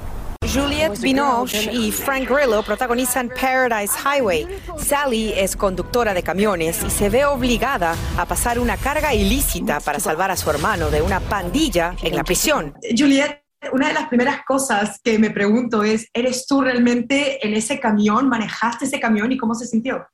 Juliette 0.53 0.99
Binoche 0.99 1.71
y 1.71 1.91
Frank 1.93 2.27
Grillo 2.29 2.61
protagonizan 2.61 3.29
Paradise 3.29 3.93
Highway. 4.03 4.45
Sally 4.77 5.31
es 5.33 5.55
conductora 5.55 6.13
de 6.13 6.23
camiones 6.23 6.83
y 6.83 6.89
se 6.89 7.09
ve 7.09 7.23
obligada 7.23 7.95
a 8.17 8.25
pasar 8.25 8.59
una 8.59 8.75
carga 8.75 9.13
ilícita 9.13 9.79
para 9.79 10.01
salvar 10.01 10.29
a 10.29 10.35
su 10.35 10.49
hermano 10.49 10.89
de 10.89 11.01
una 11.01 11.21
pandilla 11.21 11.95
en 12.03 12.17
la 12.17 12.25
prisión. 12.25 12.73
Juliette, 12.97 13.45
una 13.71 13.87
de 13.87 13.93
las 13.93 14.09
primeras 14.09 14.41
cosas 14.45 14.99
que 15.01 15.17
me 15.19 15.29
pregunto 15.29 15.83
es, 15.83 16.09
¿eres 16.13 16.45
tú 16.45 16.61
realmente 16.61 17.45
en 17.47 17.53
ese 17.53 17.79
camión? 17.79 18.27
¿Manejaste 18.27 18.85
ese 18.85 18.99
camión 18.99 19.31
y 19.31 19.37
cómo 19.37 19.55
se 19.55 19.65
sintió? 19.65 20.05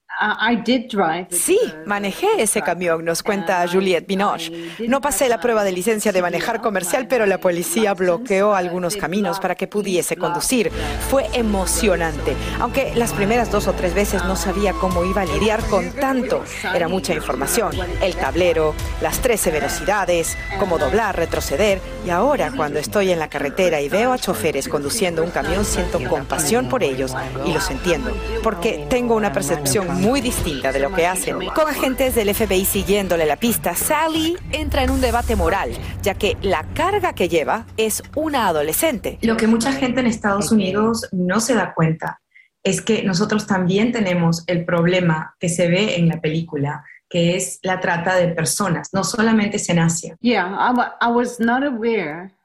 Sí, 1.30 1.60
manejé 1.86 2.28
ese 2.40 2.62
camión, 2.62 3.06
nos 3.06 3.22
cuenta 3.22 3.68
Juliette 3.68 4.08
Binoche. 4.08 4.72
No 4.88 5.00
pasé 5.00 5.30
la 5.30 5.40
prueba 5.40 5.64
de 5.64 5.72
licencia 5.72 6.12
de 6.12 6.22
manejar 6.22 6.62
comercial, 6.62 7.08
pero 7.08 7.26
la 7.26 7.40
policía 7.40 7.94
bloqueó 7.94 8.56
algunos 8.56 8.98
caminos 8.98 9.40
para 9.40 9.56
que 9.56 9.68
pudiese 9.68 10.16
conducir. 10.18 10.72
Fue 11.10 11.28
emocionante, 11.34 12.36
aunque 12.60 12.94
las 12.96 13.14
primeras 13.14 13.52
dos 13.52 13.68
o 13.68 13.74
tres 13.74 13.94
veces 13.94 14.24
no 14.24 14.36
sabía 14.36 14.74
cómo 14.74 15.06
iba 15.06 15.22
a 15.22 15.26
lidiar 15.26 15.64
con 15.66 15.92
tanto. 15.92 16.44
Era 16.74 16.88
mucha 16.88 17.14
información, 17.14 17.72
el 18.02 18.16
tablero, 18.16 18.74
las 19.02 19.20
13 19.20 19.52
velocidades, 19.52 20.36
cómo 20.60 20.78
doblar, 20.78 21.16
retroceder. 21.16 21.80
Y 22.06 22.10
ahora, 22.10 22.52
cuando 22.56 22.80
estoy 22.80 23.12
en 23.12 23.20
la 23.20 23.30
carretera 23.30 23.82
y 23.82 23.90
veo 23.90 24.14
a 24.14 24.18
choferes 24.18 24.68
conduciendo 24.68 25.24
un 25.24 25.30
camión, 25.30 25.64
siento 25.64 26.00
compasión 26.10 26.70
por 26.70 26.84
ellos 26.84 27.14
y 27.46 27.54
los 27.54 27.70
entiendo, 27.70 28.16
porque 28.42 28.88
tengo 28.90 29.16
una 29.16 29.32
percepción 29.32 30.02
muy 30.02 30.07
muy 30.08 30.22
distinta 30.22 30.72
de 30.72 30.80
lo 30.80 30.94
que 30.94 31.06
hacen. 31.06 31.38
Con 31.54 31.68
agentes 31.68 32.16
del 32.16 32.34
FBI 32.34 32.64
siguiéndole 32.64 33.26
la 33.26 33.36
pista, 33.36 33.76
Sally 33.76 34.38
entra 34.54 34.84
en 34.84 34.90
un 34.90 35.02
debate 35.02 35.36
moral, 35.36 35.72
ya 36.02 36.14
que 36.14 36.38
la 36.42 36.64
carga 36.74 37.12
que 37.12 37.28
lleva 37.28 37.66
es 37.76 38.02
una 38.16 38.48
adolescente. 38.48 39.18
Lo 39.22 39.36
que 39.36 39.48
mucha 39.48 39.74
gente 39.74 40.00
en 40.00 40.08
Estados 40.08 40.50
Unidos 40.50 41.10
no 41.12 41.42
se 41.42 41.56
da 41.56 41.74
cuenta 41.74 42.22
es 42.64 42.82
que 42.82 43.04
nosotros 43.04 43.48
también 43.48 43.92
tenemos 43.92 44.46
el 44.48 44.64
problema 44.64 45.36
que 45.40 45.50
se 45.50 45.68
ve 45.68 45.98
en 45.98 46.08
la 46.08 46.22
película 46.22 46.86
que 47.10 47.36
es 47.36 47.60
la 47.62 47.80
trata 47.80 48.16
de 48.16 48.30
personas, 48.30 48.90
no 48.94 49.04
solamente 49.04 49.58
es 49.58 49.70
en 49.70 49.80
Asia. 49.80 50.16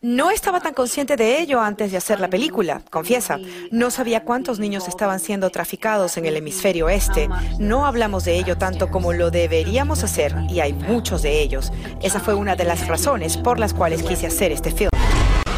No 0.01 0.31
estaba 0.31 0.61
tan 0.61 0.75
consciente 0.75 1.17
de 1.17 1.41
ello 1.41 1.61
antes 1.61 1.93
de 1.93 1.97
hacer 1.97 2.19
la 2.21 2.29
película, 2.29 2.83
confiesa. 2.91 3.39
No 3.71 3.91
sabía 3.91 4.25
cuántos 4.25 4.59
niños 4.59 4.89
estaban 4.89 5.21
siendo 5.21 5.51
traficados 5.51 6.17
en 6.17 6.27
el 6.27 6.37
hemisferio 6.37 6.89
este. 6.89 7.29
No 7.59 7.87
hablamos 7.87 8.25
de 8.25 8.37
ello 8.37 8.59
tanto 8.59 8.91
como 8.91 9.13
lo 9.13 9.31
deberíamos 9.31 10.03
hacer 10.03 10.35
y 10.49 10.61
hay 10.61 10.73
muchos 10.73 11.23
de 11.23 11.41
ellos. 11.41 11.73
Esa 12.03 12.21
fue 12.21 12.35
una 12.35 12.57
de 12.57 12.65
las 12.65 12.89
razones 12.89 13.37
por 13.37 13.59
las 13.59 13.75
cuales 13.75 14.03
quise 14.03 14.27
hacer 14.27 14.51
este 14.51 14.73
film. 14.73 14.91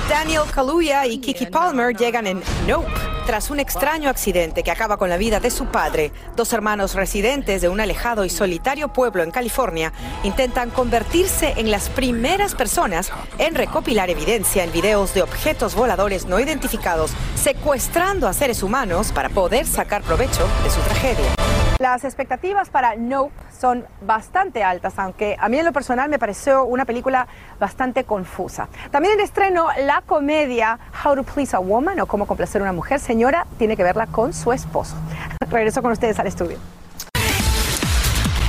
Daniel 0.09 0.43
Kaluuya 0.53 1.07
y 1.07 1.19
Kiki 1.19 1.47
Palmer 1.47 1.97
llegan 1.97 2.27
en 2.27 2.43
Nope 2.67 2.91
tras 3.27 3.51
un 3.51 3.59
extraño 3.59 4.11
accidente 4.11 4.63
que 4.63 4.71
acaba 4.71 4.99
con 4.99 5.09
la 5.09 5.17
vida 5.17 5.41
de 5.41 5.51
su 5.51 5.67
padre. 5.67 6.13
Dos 6.37 6.53
hermanos 6.53 6.95
residentes 6.95 7.63
de 7.63 7.71
un 7.71 7.81
alejado 7.81 8.27
y 8.27 8.31
solitario 8.31 8.93
pueblo 8.93 9.23
en 9.23 9.31
California 9.31 9.93
intentan 10.23 10.71
convertirse 10.71 11.55
en 11.57 11.71
las 11.71 11.89
primeras 11.89 12.55
personas 12.55 13.11
en 13.39 13.55
recopilar 13.55 14.11
evidencia 14.11 14.63
en 14.63 14.73
videos 14.73 15.15
de 15.15 15.23
objetos 15.23 15.75
voladores 15.75 16.27
no 16.27 16.39
identificados 16.39 17.13
secuestrando 17.35 18.29
a 18.29 18.35
seres 18.35 18.63
humanos 18.63 19.11
para 19.11 19.31
poder 19.31 19.67
sacar 19.67 20.03
provecho 20.03 20.47
de 20.63 20.71
su 20.71 20.81
tragedia. 20.81 21.44
Las 21.81 22.05
expectativas 22.05 22.71
para 22.71 22.95
Nope 22.95 23.33
son 23.59 23.85
bastante 24.01 24.63
altas, 24.63 24.97
aunque 24.99 25.37
a 25.41 25.49
mí 25.49 25.59
en 25.59 25.65
lo 25.65 25.73
personal 25.73 26.09
me 26.09 26.21
pareció 26.21 26.65
una 26.65 26.85
película 26.85 27.27
bastante 27.59 28.05
confusa. 28.05 28.69
También 28.93 29.15
en 29.15 29.21
estreno 29.21 29.69
la 29.85 30.01
comedia 30.03 30.79
How 31.05 31.17
to 31.17 31.25
Please 31.25 31.57
a 31.57 31.59
Woman 31.59 31.99
o 31.99 32.07
Cómo 32.07 32.27
complacer 32.27 32.61
a 32.61 32.65
una 32.65 32.73
mujer. 32.73 33.01
Señora, 33.01 33.47
tiene 33.59 33.77
que 33.77 33.83
verla 33.83 34.07
con 34.07 34.33
su 34.33 34.53
esposo. 34.53 34.95
Regreso 35.51 35.83
con 35.83 35.91
ustedes 35.91 36.17
al 36.21 36.29
estudio. 36.29 36.59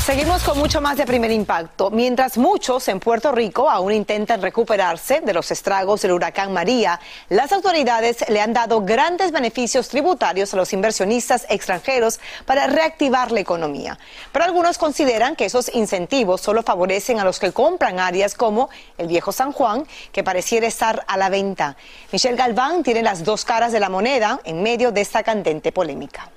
Seguimos 0.06 0.44
con 0.44 0.60
mucho 0.60 0.82
más 0.82 0.98
de 0.98 1.06
primer 1.08 1.32
impacto. 1.32 1.89
Mientras 1.89 2.38
muchos 2.38 2.88
en 2.89 3.00
Puerto 3.00 3.32
Rico 3.32 3.72
aún 3.72 3.91
intentan 3.91 4.39
recuperarse 4.39 5.22
de 5.22 5.34
los 5.34 5.50
estragos 5.50 6.04
del 6.04 6.12
huracán 6.12 6.54
María, 6.54 7.00
las 7.30 7.52
autoridades 7.52 8.24
le 8.30 8.39
han 8.39 8.54
dado 8.54 8.82
grandes 8.82 9.32
beneficios 9.32 9.89
tributarios 9.89 10.54
a 10.54 10.58
los 10.58 10.74
inversionistas 10.74 11.48
extranjeros 11.50 12.20
para 12.46 12.68
reactivar 12.68 13.32
la 13.32 13.39
economía. 13.39 13.98
Pero 14.32 14.46
algunos 14.46 14.78
consideran 14.78 15.36
que 15.36 15.46
esos 15.46 15.74
incentivos 15.74 16.39
solo 16.39 16.62
favorecen 16.62 17.20
a 17.20 17.24
los 17.24 17.39
que 17.39 17.52
compran 17.52 18.00
áreas 18.00 18.36
como 18.36 18.70
el 19.00 19.08
viejo 19.08 19.32
San 19.32 19.54
Juan, 19.54 19.88
que 20.12 20.24
pareciera 20.24 20.68
estar 20.68 21.04
a 21.08 21.18
la 21.18 21.30
venta. 21.30 21.78
Michelle 22.12 22.38
Galván 22.38 22.84
tiene 22.84 23.02
las 23.02 23.24
dos 23.24 23.44
caras 23.44 23.72
de 23.72 23.80
la 23.80 23.89
moneda 23.89 24.39
en 24.44 24.62
medio 24.62 24.91
de 24.91 25.02
esta 25.02 25.24
candente 25.24 25.72
polémica. 25.72 26.30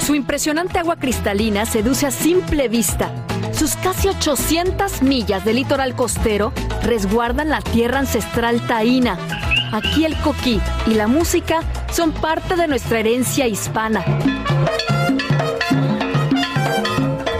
Su 0.00 0.14
impresionante 0.14 0.78
agua 0.78 0.96
cristalina 0.96 1.66
seduce 1.66 2.06
a 2.06 2.10
simple 2.10 2.68
vista. 2.68 3.10
Sus 3.52 3.76
casi 3.76 4.08
800 4.08 5.02
millas 5.02 5.44
de 5.44 5.52
litoral 5.52 5.94
costero 5.94 6.52
resguardan 6.82 7.50
la 7.50 7.60
tierra 7.60 7.98
ancestral 7.98 8.66
taína. 8.66 9.18
Aquí 9.72 10.04
el 10.04 10.16
coquí 10.16 10.60
y 10.86 10.94
la 10.94 11.06
música 11.06 11.60
son 11.92 12.12
parte 12.12 12.56
de 12.56 12.66
nuestra 12.66 13.00
herencia 13.00 13.46
hispana. 13.46 14.04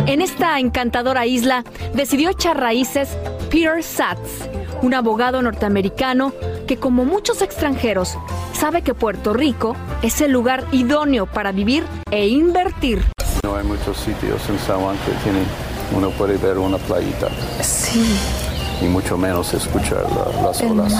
En 0.07 0.20
esta 0.20 0.59
encantadora 0.59 1.27
isla 1.27 1.64
decidió 1.94 2.31
echar 2.31 2.59
raíces 2.59 3.16
Peter 3.51 3.83
Satz, 3.83 4.49
un 4.83 4.94
abogado 4.94 5.40
norteamericano 5.40 6.33
que 6.66 6.77
como 6.77 7.05
muchos 7.05 7.42
extranjeros 7.42 8.16
sabe 8.61 8.83
que 8.83 8.94
Puerto 8.94 9.33
Rico 9.33 9.75
es 10.03 10.20
el 10.20 10.33
lugar 10.33 10.64
idóneo 10.73 11.27
para 11.27 11.51
vivir 11.53 11.85
e 12.11 12.29
invertir. 12.29 13.03
No 13.42 13.57
hay 13.57 13.64
muchos 13.64 13.96
sitios 13.96 14.46
en 14.51 14.59
San 14.59 14.81
Juan 14.81 14.96
que 15.07 15.12
tienen, 15.25 15.44
uno 15.96 16.11
puede 16.11 16.37
ver 16.37 16.59
una 16.59 16.77
playita. 16.77 17.29
Sí. 17.62 18.05
Y 18.83 18.85
mucho 18.85 19.16
menos 19.16 19.53
escuchar 19.55 20.05
la- 20.11 20.42
las 20.42 20.61
olas. 20.62 20.92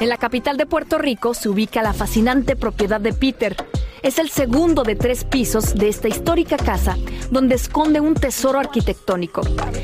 En 0.00 0.08
la 0.08 0.16
capital 0.16 0.56
de 0.56 0.66
Puerto 0.66 0.98
Rico 0.98 1.32
se 1.34 1.48
ubica 1.48 1.80
la 1.82 1.92
fascinante 1.92 2.56
propiedad 2.56 3.00
de 3.00 3.12
Peter. 3.12 3.56
Es 4.04 4.18
el 4.18 4.28
segundo 4.28 4.82
de 4.82 4.96
tres 4.96 5.24
pisos 5.24 5.74
de 5.76 5.88
esta 5.88 6.08
histórica 6.08 6.58
casa 6.58 6.98
donde 7.30 7.54
esconde 7.54 8.00
un 8.00 8.12
tesoro 8.12 8.58
arquitectónico. 8.58 9.40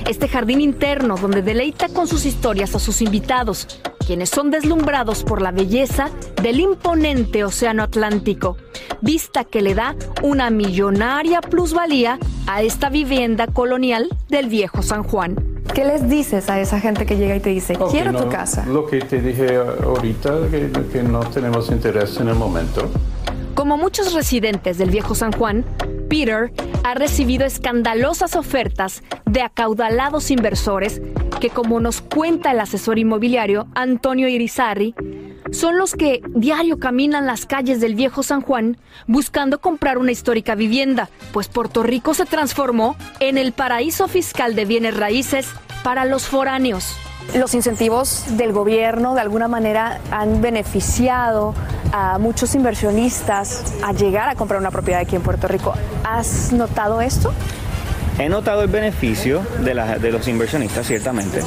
Este 0.07 0.29
jardín 0.29 0.61
interno 0.61 1.17
donde 1.17 1.41
deleita 1.41 1.89
con 1.89 2.07
sus 2.07 2.27
historias 2.27 2.75
a 2.75 2.79
sus 2.81 3.01
invitados, 3.01 3.81
quienes 4.07 4.29
son 4.29 4.51
deslumbrados 4.51 5.25
por 5.25 5.41
la 5.41 5.53
belleza 5.53 6.11
del 6.43 6.61
imponente 6.61 7.45
Océano 7.45 7.83
Atlántico, 7.83 8.59
vista 9.01 9.45
que 9.45 9.63
le 9.63 9.75
da 9.75 9.97
una 10.23 10.51
millonaria 10.51 11.41
plusvalía 11.41 12.19
a 12.47 12.61
esta 12.61 12.91
vivienda 12.91 13.47
colonial 13.47 14.11
del 14.29 14.51
viejo 14.51 14.83
San 14.83 15.03
Juan. 15.03 15.63
¿Qué 15.75 15.87
les 15.87 16.11
dices 16.11 16.51
a 16.51 16.61
esa 16.61 16.79
gente 16.79 17.07
que 17.07 17.17
llega 17.17 17.37
y 17.37 17.41
te 17.41 17.49
dice, 17.49 17.79
quiero 17.91 18.13
tu 18.13 18.29
casa? 18.29 18.67
Lo 18.67 18.85
que 18.85 19.01
te 19.01 19.23
dije 19.23 19.57
ahorita, 19.57 20.51
que, 20.51 20.71
que 20.93 21.03
no 21.03 21.21
tenemos 21.21 21.71
interés 21.71 22.19
en 22.19 22.29
el 22.29 22.35
momento. 22.35 22.91
Como 23.61 23.77
muchos 23.77 24.15
residentes 24.15 24.79
del 24.79 24.89
viejo 24.89 25.15
San 25.15 25.33
Juan, 25.33 25.67
Peter 26.09 26.51
ha 26.83 26.95
recibido 26.95 27.45
escandalosas 27.45 28.35
ofertas 28.35 29.03
de 29.27 29.43
acaudalados 29.43 30.31
inversores 30.31 31.03
que, 31.43 31.51
como 31.51 31.79
nos 31.79 32.01
cuenta 32.01 32.53
el 32.53 32.61
asesor 32.61 32.99
inmobiliario 32.99 33.69
Antonio 33.75 34.29
Irizarri, 34.29 34.95
son 35.53 35.77
los 35.77 35.93
que 35.93 36.23
diario 36.31 36.79
caminan 36.79 37.27
las 37.27 37.45
calles 37.45 37.83
del 37.83 37.97
viejo 37.97 38.23
San 38.23 38.41
Juan 38.41 38.79
buscando 39.07 39.61
comprar 39.61 39.99
una 39.99 40.13
histórica 40.13 40.55
vivienda, 40.55 41.11
pues 41.35 41.49
Puerto 41.49 41.83
Rico 41.83 42.15
se 42.15 42.25
transformó 42.25 42.97
en 43.19 43.37
el 43.37 43.53
paraíso 43.53 44.09
fiscal 44.09 44.55
de 44.55 44.65
bienes 44.65 44.97
raíces 44.97 45.47
para 45.85 46.07
los 46.07 46.27
foráneos. 46.27 46.97
Los 47.35 47.55
incentivos 47.55 48.25
del 48.37 48.53
gobierno 48.53 49.15
de 49.15 49.21
alguna 49.21 49.47
manera 49.47 50.01
han 50.11 50.43
beneficiado 50.43 51.55
a 51.93 52.19
muchos 52.19 52.57
inversionistas 52.57 53.75
a 53.83 53.93
llegar 53.93 54.29
a 54.29 54.35
comprar 54.35 54.61
una 54.61 54.73
propiedad 54.73 55.01
aquí 55.01 55.15
en 55.15 55.23
Puerto 55.23 55.47
Rico. 55.47 55.75
¿Has 56.03 56.53
notado 56.53 57.01
esto? 57.01 57.33
He 58.19 58.29
notado 58.29 58.63
el 58.63 58.69
beneficio 58.69 59.43
de, 59.61 60.11
los 60.11 60.29
inversionistas, 60.29 60.87
ciertamente, 60.87 61.41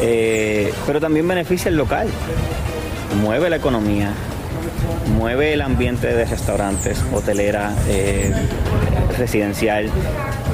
eh, 0.00 0.72
pero 0.86 1.00
también 1.00 1.28
beneficia 1.28 1.68
el 1.68 1.76
local. 1.76 2.08
Mueve 3.20 3.50
la 3.50 3.56
economía, 3.56 4.12
mueve 5.06 5.52
el 5.52 5.62
ambiente 5.62 6.08
de 6.08 6.24
restaurantes, 6.24 7.02
hotelera, 7.12 7.74
eh, 7.88 8.32
residencial. 9.18 9.90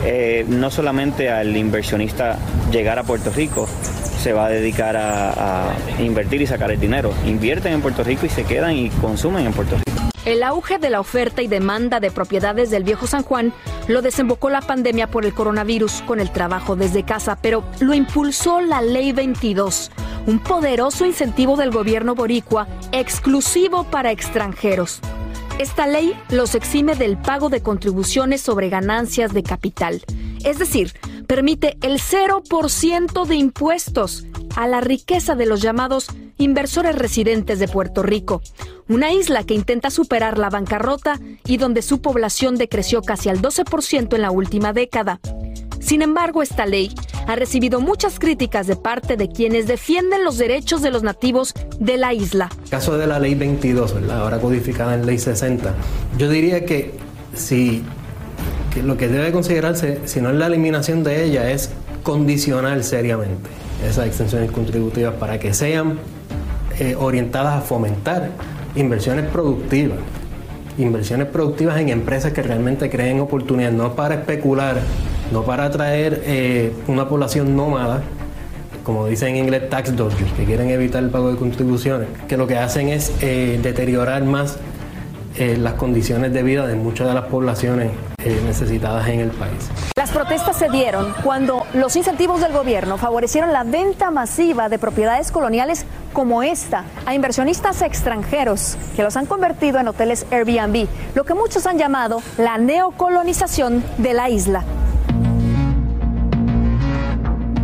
Eh, 0.04 0.44
no 0.48 0.70
solamente 0.70 1.30
al 1.30 1.56
inversionista 1.56 2.38
llegar 2.70 2.98
a 2.98 3.04
Puerto 3.04 3.30
Rico, 3.30 3.68
se 4.20 4.32
va 4.32 4.46
a 4.46 4.48
dedicar 4.48 4.96
a, 4.96 5.70
a 5.70 6.02
invertir 6.02 6.42
y 6.42 6.46
sacar 6.46 6.70
el 6.70 6.80
dinero. 6.80 7.12
Invierten 7.26 7.72
en 7.72 7.82
Puerto 7.82 8.04
Rico 8.04 8.26
y 8.26 8.28
se 8.28 8.44
quedan 8.44 8.76
y 8.76 8.90
consumen 8.90 9.46
en 9.46 9.52
Puerto 9.52 9.76
Rico. 9.76 9.92
El 10.24 10.44
auge 10.44 10.78
de 10.78 10.88
la 10.88 11.00
oferta 11.00 11.42
y 11.42 11.48
demanda 11.48 11.98
de 11.98 12.12
propiedades 12.12 12.70
del 12.70 12.84
viejo 12.84 13.08
San 13.08 13.24
Juan 13.24 13.52
lo 13.88 14.02
desembocó 14.02 14.50
la 14.50 14.60
pandemia 14.60 15.08
por 15.08 15.26
el 15.26 15.34
coronavirus 15.34 16.02
con 16.02 16.20
el 16.20 16.30
trabajo 16.30 16.76
desde 16.76 17.02
casa, 17.02 17.36
pero 17.42 17.64
lo 17.80 17.92
impulsó 17.92 18.60
la 18.60 18.82
Ley 18.82 19.10
22, 19.10 19.90
un 20.26 20.38
poderoso 20.38 21.06
incentivo 21.06 21.56
del 21.56 21.70
gobierno 21.70 22.14
boricua 22.14 22.68
exclusivo 22.92 23.84
para 23.84 24.10
extranjeros. 24.10 25.00
Esta 25.58 25.86
ley 25.86 26.14
los 26.30 26.54
exime 26.54 26.94
del 26.94 27.16
pago 27.18 27.48
de 27.48 27.62
contribuciones 27.62 28.40
sobre 28.40 28.68
ganancias 28.68 29.32
de 29.32 29.42
capital, 29.42 30.02
es 30.44 30.58
decir, 30.58 30.94
permite 31.26 31.76
el 31.82 32.00
0% 32.00 33.26
de 33.26 33.36
impuestos 33.36 34.24
a 34.56 34.66
la 34.66 34.80
riqueza 34.80 35.34
de 35.34 35.46
los 35.46 35.62
llamados 35.62 36.08
inversores 36.38 36.96
residentes 36.96 37.58
de 37.58 37.68
Puerto 37.68 38.02
Rico, 38.02 38.42
una 38.88 39.12
isla 39.12 39.44
que 39.44 39.54
intenta 39.54 39.90
superar 39.90 40.38
la 40.38 40.50
bancarrota 40.50 41.20
y 41.44 41.56
donde 41.56 41.82
su 41.82 42.00
población 42.00 42.56
decreció 42.56 43.02
casi 43.02 43.28
al 43.28 43.40
12% 43.40 44.14
en 44.14 44.22
la 44.22 44.30
última 44.30 44.72
década. 44.72 45.20
Sin 45.82 46.00
embargo, 46.00 46.42
esta 46.42 46.64
ley 46.64 46.94
ha 47.26 47.34
recibido 47.36 47.80
muchas 47.80 48.18
críticas 48.18 48.66
de 48.66 48.76
parte 48.76 49.16
de 49.16 49.28
quienes 49.28 49.66
defienden 49.66 50.24
los 50.24 50.38
derechos 50.38 50.80
de 50.80 50.90
los 50.90 51.02
nativos 51.02 51.54
de 51.78 51.96
la 51.96 52.14
isla. 52.14 52.48
caso 52.70 52.96
de 52.96 53.06
la 53.06 53.18
ley 53.18 53.34
22, 53.34 53.94
¿verdad? 53.94 54.20
ahora 54.20 54.38
codificada 54.40 54.94
en 54.94 55.04
ley 55.04 55.18
60, 55.18 55.74
yo 56.16 56.28
diría 56.30 56.64
que 56.64 56.94
si 57.34 57.82
lo 58.82 58.96
que 58.96 59.08
debe 59.08 59.32
considerarse, 59.32 60.00
si 60.06 60.20
no 60.20 60.30
es 60.30 60.36
la 60.36 60.46
eliminación 60.46 61.02
de 61.02 61.24
ella, 61.24 61.50
es 61.50 61.70
condicionar 62.02 62.82
seriamente 62.84 63.50
esas 63.86 64.06
extensiones 64.06 64.50
contributivas 64.52 65.14
para 65.14 65.38
que 65.40 65.52
sean 65.52 65.98
eh, 66.78 66.94
orientadas 66.98 67.58
a 67.58 67.60
fomentar 67.60 68.30
inversiones 68.76 69.26
productivas. 69.26 69.98
Inversiones 70.78 71.26
productivas 71.26 71.78
en 71.80 71.90
empresas 71.90 72.32
que 72.32 72.42
realmente 72.42 72.88
creen 72.88 73.20
oportunidades, 73.20 73.76
no 73.76 73.94
para 73.94 74.14
especular, 74.14 74.80
no 75.32 75.42
para 75.42 75.64
atraer 75.64 76.22
eh, 76.26 76.72
una 76.86 77.08
población 77.08 77.56
nómada, 77.56 78.02
como 78.84 79.06
dicen 79.06 79.30
en 79.30 79.44
inglés, 79.44 79.68
tax 79.70 79.96
dodgers, 79.96 80.32
que 80.32 80.44
quieren 80.44 80.70
evitar 80.70 81.02
el 81.02 81.10
pago 81.10 81.30
de 81.30 81.36
contribuciones, 81.36 82.08
que 82.28 82.36
lo 82.36 82.46
que 82.46 82.58
hacen 82.58 82.88
es 82.88 83.12
eh, 83.22 83.58
deteriorar 83.62 84.22
más 84.24 84.58
eh, 85.36 85.56
las 85.56 85.74
condiciones 85.74 86.32
de 86.32 86.42
vida 86.42 86.66
de 86.66 86.74
muchas 86.74 87.08
de 87.08 87.14
las 87.14 87.24
poblaciones 87.24 87.90
necesitadas 88.46 89.08
en 89.08 89.18
el 89.18 89.30
país. 89.30 89.68
Las 89.96 90.10
protestas 90.10 90.56
se 90.56 90.68
dieron 90.68 91.12
cuando 91.24 91.66
los 91.74 91.96
incentivos 91.96 92.40
del 92.40 92.52
gobierno 92.52 92.96
favorecieron 92.96 93.52
la 93.52 93.64
venta 93.64 94.12
masiva 94.12 94.68
de 94.68 94.78
propiedades 94.78 95.32
coloniales 95.32 95.86
como 96.12 96.44
esta 96.44 96.84
a 97.04 97.14
inversionistas 97.14 97.82
extranjeros 97.82 98.76
que 98.94 99.02
los 99.02 99.16
han 99.16 99.26
convertido 99.26 99.80
en 99.80 99.88
hoteles 99.88 100.24
Airbnb, 100.30 100.86
lo 101.16 101.24
que 101.24 101.34
muchos 101.34 101.66
han 101.66 101.78
llamado 101.78 102.22
la 102.38 102.58
neocolonización 102.58 103.82
de 103.98 104.14
la 104.14 104.30
isla. 104.30 104.64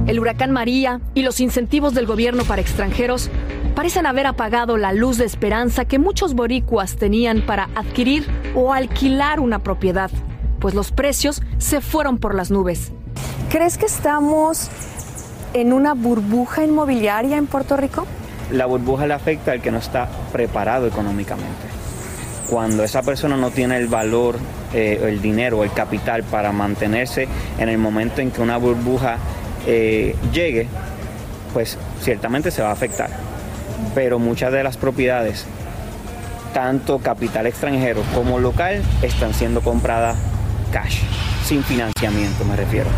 El 0.08 0.18
huracán 0.18 0.50
María 0.50 1.00
y 1.14 1.22
los 1.22 1.38
incentivos 1.38 1.94
del 1.94 2.06
gobierno 2.06 2.42
para 2.44 2.60
extranjeros 2.60 3.30
parecen 3.76 4.06
haber 4.06 4.26
apagado 4.26 4.76
la 4.76 4.92
luz 4.92 5.18
de 5.18 5.24
esperanza 5.24 5.84
que 5.84 6.00
muchos 6.00 6.34
boricuas 6.34 6.96
tenían 6.96 7.42
para 7.42 7.68
adquirir 7.76 8.26
o 8.56 8.72
alquilar 8.72 9.38
una 9.38 9.60
propiedad, 9.60 10.10
pues 10.58 10.74
los 10.74 10.90
precios 10.90 11.42
se 11.58 11.80
fueron 11.80 12.18
por 12.18 12.34
las 12.34 12.50
nubes. 12.50 12.90
¿Crees 13.50 13.78
que 13.78 13.86
estamos 13.86 14.68
en 15.54 15.72
una 15.72 15.94
burbuja 15.94 16.64
inmobiliaria 16.64 17.36
en 17.36 17.46
Puerto 17.46 17.76
Rico? 17.76 18.06
la 18.52 18.66
burbuja 18.66 19.06
le 19.06 19.14
afecta 19.14 19.52
al 19.52 19.60
que 19.60 19.70
no 19.70 19.78
está 19.78 20.08
preparado 20.32 20.86
económicamente. 20.86 21.68
Cuando 22.48 22.82
esa 22.82 23.02
persona 23.02 23.36
no 23.36 23.50
tiene 23.50 23.76
el 23.76 23.88
valor, 23.88 24.36
eh, 24.72 25.00
el 25.02 25.20
dinero, 25.20 25.64
el 25.64 25.72
capital 25.72 26.22
para 26.22 26.50
mantenerse 26.50 27.28
en 27.58 27.68
el 27.68 27.76
momento 27.76 28.22
en 28.22 28.30
que 28.30 28.40
una 28.40 28.56
burbuja 28.56 29.18
eh, 29.68 30.16
llegue, 30.32 30.66
pues 31.52 31.76
ciertamente 32.00 32.50
se 32.50 32.62
va 32.62 32.70
a 32.70 32.72
afectar. 32.72 33.10
Pero 33.94 34.18
muchas 34.18 34.50
de 34.50 34.64
las 34.64 34.78
propiedades, 34.78 35.44
tanto 36.54 36.98
capital 36.98 37.46
extranjero 37.46 38.02
como 38.14 38.38
local, 38.40 38.82
están 39.02 39.34
siendo 39.34 39.60
compradas 39.60 40.16
cash, 40.72 41.00
sin 41.44 41.62
financiamiento 41.62 42.44
me 42.46 42.56
refiero. 42.56 42.88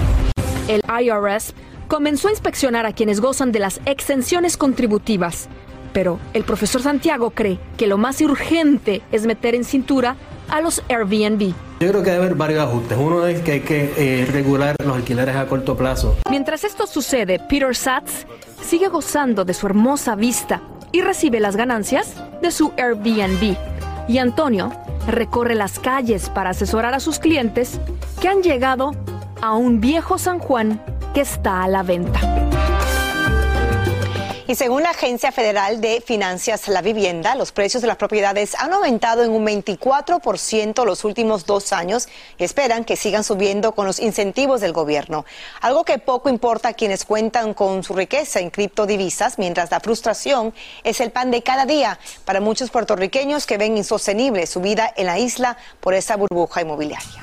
El 0.68 0.80
IRS 1.04 1.54
comenzó 1.88 2.28
a 2.28 2.30
inspeccionar 2.30 2.87
a 2.87 2.92
quienes 2.92 3.20
gozan 3.20 3.50
de 3.50 3.59
las 3.59 3.80
exenciones 3.85 4.56
contributivas. 4.56 5.48
Pero 5.92 6.20
el 6.35 6.44
profesor 6.44 6.83
Santiago 6.83 7.30
cree 7.30 7.59
que 7.76 7.88
lo 7.88 7.98
más 7.98 8.20
urgente 8.20 9.02
es 9.11 9.26
meter 9.26 9.56
en 9.56 9.64
cintura 9.64 10.14
a 10.50 10.60
los 10.60 10.82
Airbnb. 10.88 11.52
Yo 11.80 11.88
creo 11.88 12.02
que 12.02 12.10
debe 12.10 12.24
haber 12.24 12.34
varios 12.34 12.62
ajustes. 12.62 12.98
Uno 12.98 13.26
es 13.26 13.40
que 13.40 13.52
hay 13.52 13.60
que 13.60 13.94
eh, 13.96 14.26
regular 14.26 14.76
los 14.84 14.96
alquileres 14.96 15.36
a 15.36 15.46
corto 15.46 15.76
plazo. 15.76 16.16
Mientras 16.28 16.64
esto 16.64 16.86
sucede, 16.86 17.38
Peter 17.38 17.74
Satz 17.74 18.26
sigue 18.62 18.88
gozando 18.88 19.44
de 19.44 19.54
su 19.54 19.66
hermosa 19.66 20.14
vista 20.14 20.60
y 20.92 21.00
recibe 21.00 21.40
las 21.40 21.56
ganancias 21.56 22.14
de 22.42 22.50
su 22.50 22.72
Airbnb. 22.76 23.56
Y 24.08 24.18
Antonio 24.18 24.72
recorre 25.06 25.54
las 25.54 25.78
calles 25.78 26.28
para 26.28 26.50
asesorar 26.50 26.94
a 26.94 27.00
sus 27.00 27.18
clientes 27.18 27.80
que 28.20 28.28
han 28.28 28.42
llegado 28.42 28.92
a 29.40 29.54
un 29.54 29.80
viejo 29.80 30.18
San 30.18 30.38
Juan 30.38 30.82
que 31.14 31.22
está 31.22 31.62
a 31.62 31.68
la 31.68 31.82
venta. 31.82 32.39
Y 34.50 34.56
según 34.56 34.82
la 34.82 34.90
Agencia 34.90 35.30
Federal 35.30 35.80
de 35.80 36.00
Finanzas 36.00 36.66
la 36.66 36.82
Vivienda, 36.82 37.36
los 37.36 37.52
precios 37.52 37.82
de 37.82 37.86
las 37.86 37.96
propiedades 37.96 38.56
han 38.56 38.72
aumentado 38.72 39.22
en 39.22 39.30
un 39.30 39.46
24% 39.46 40.84
los 40.84 41.04
últimos 41.04 41.46
dos 41.46 41.72
años 41.72 42.08
y 42.36 42.42
esperan 42.42 42.84
que 42.84 42.96
sigan 42.96 43.22
subiendo 43.22 43.76
con 43.76 43.86
los 43.86 44.00
incentivos 44.00 44.60
del 44.60 44.72
gobierno. 44.72 45.24
Algo 45.60 45.84
que 45.84 45.98
poco 45.98 46.28
importa 46.28 46.70
a 46.70 46.72
quienes 46.72 47.04
cuentan 47.04 47.54
con 47.54 47.84
su 47.84 47.94
riqueza 47.94 48.40
en 48.40 48.50
criptodivisas, 48.50 49.38
mientras 49.38 49.70
la 49.70 49.78
frustración 49.78 50.52
es 50.82 51.00
el 51.00 51.12
pan 51.12 51.30
de 51.30 51.44
cada 51.44 51.64
día 51.64 52.00
para 52.24 52.40
muchos 52.40 52.70
puertorriqueños 52.70 53.46
que 53.46 53.56
ven 53.56 53.76
insostenible 53.76 54.48
su 54.48 54.60
vida 54.60 54.92
en 54.96 55.06
la 55.06 55.20
isla 55.20 55.58
por 55.78 55.94
esa 55.94 56.16
burbuja 56.16 56.62
inmobiliaria. 56.62 57.22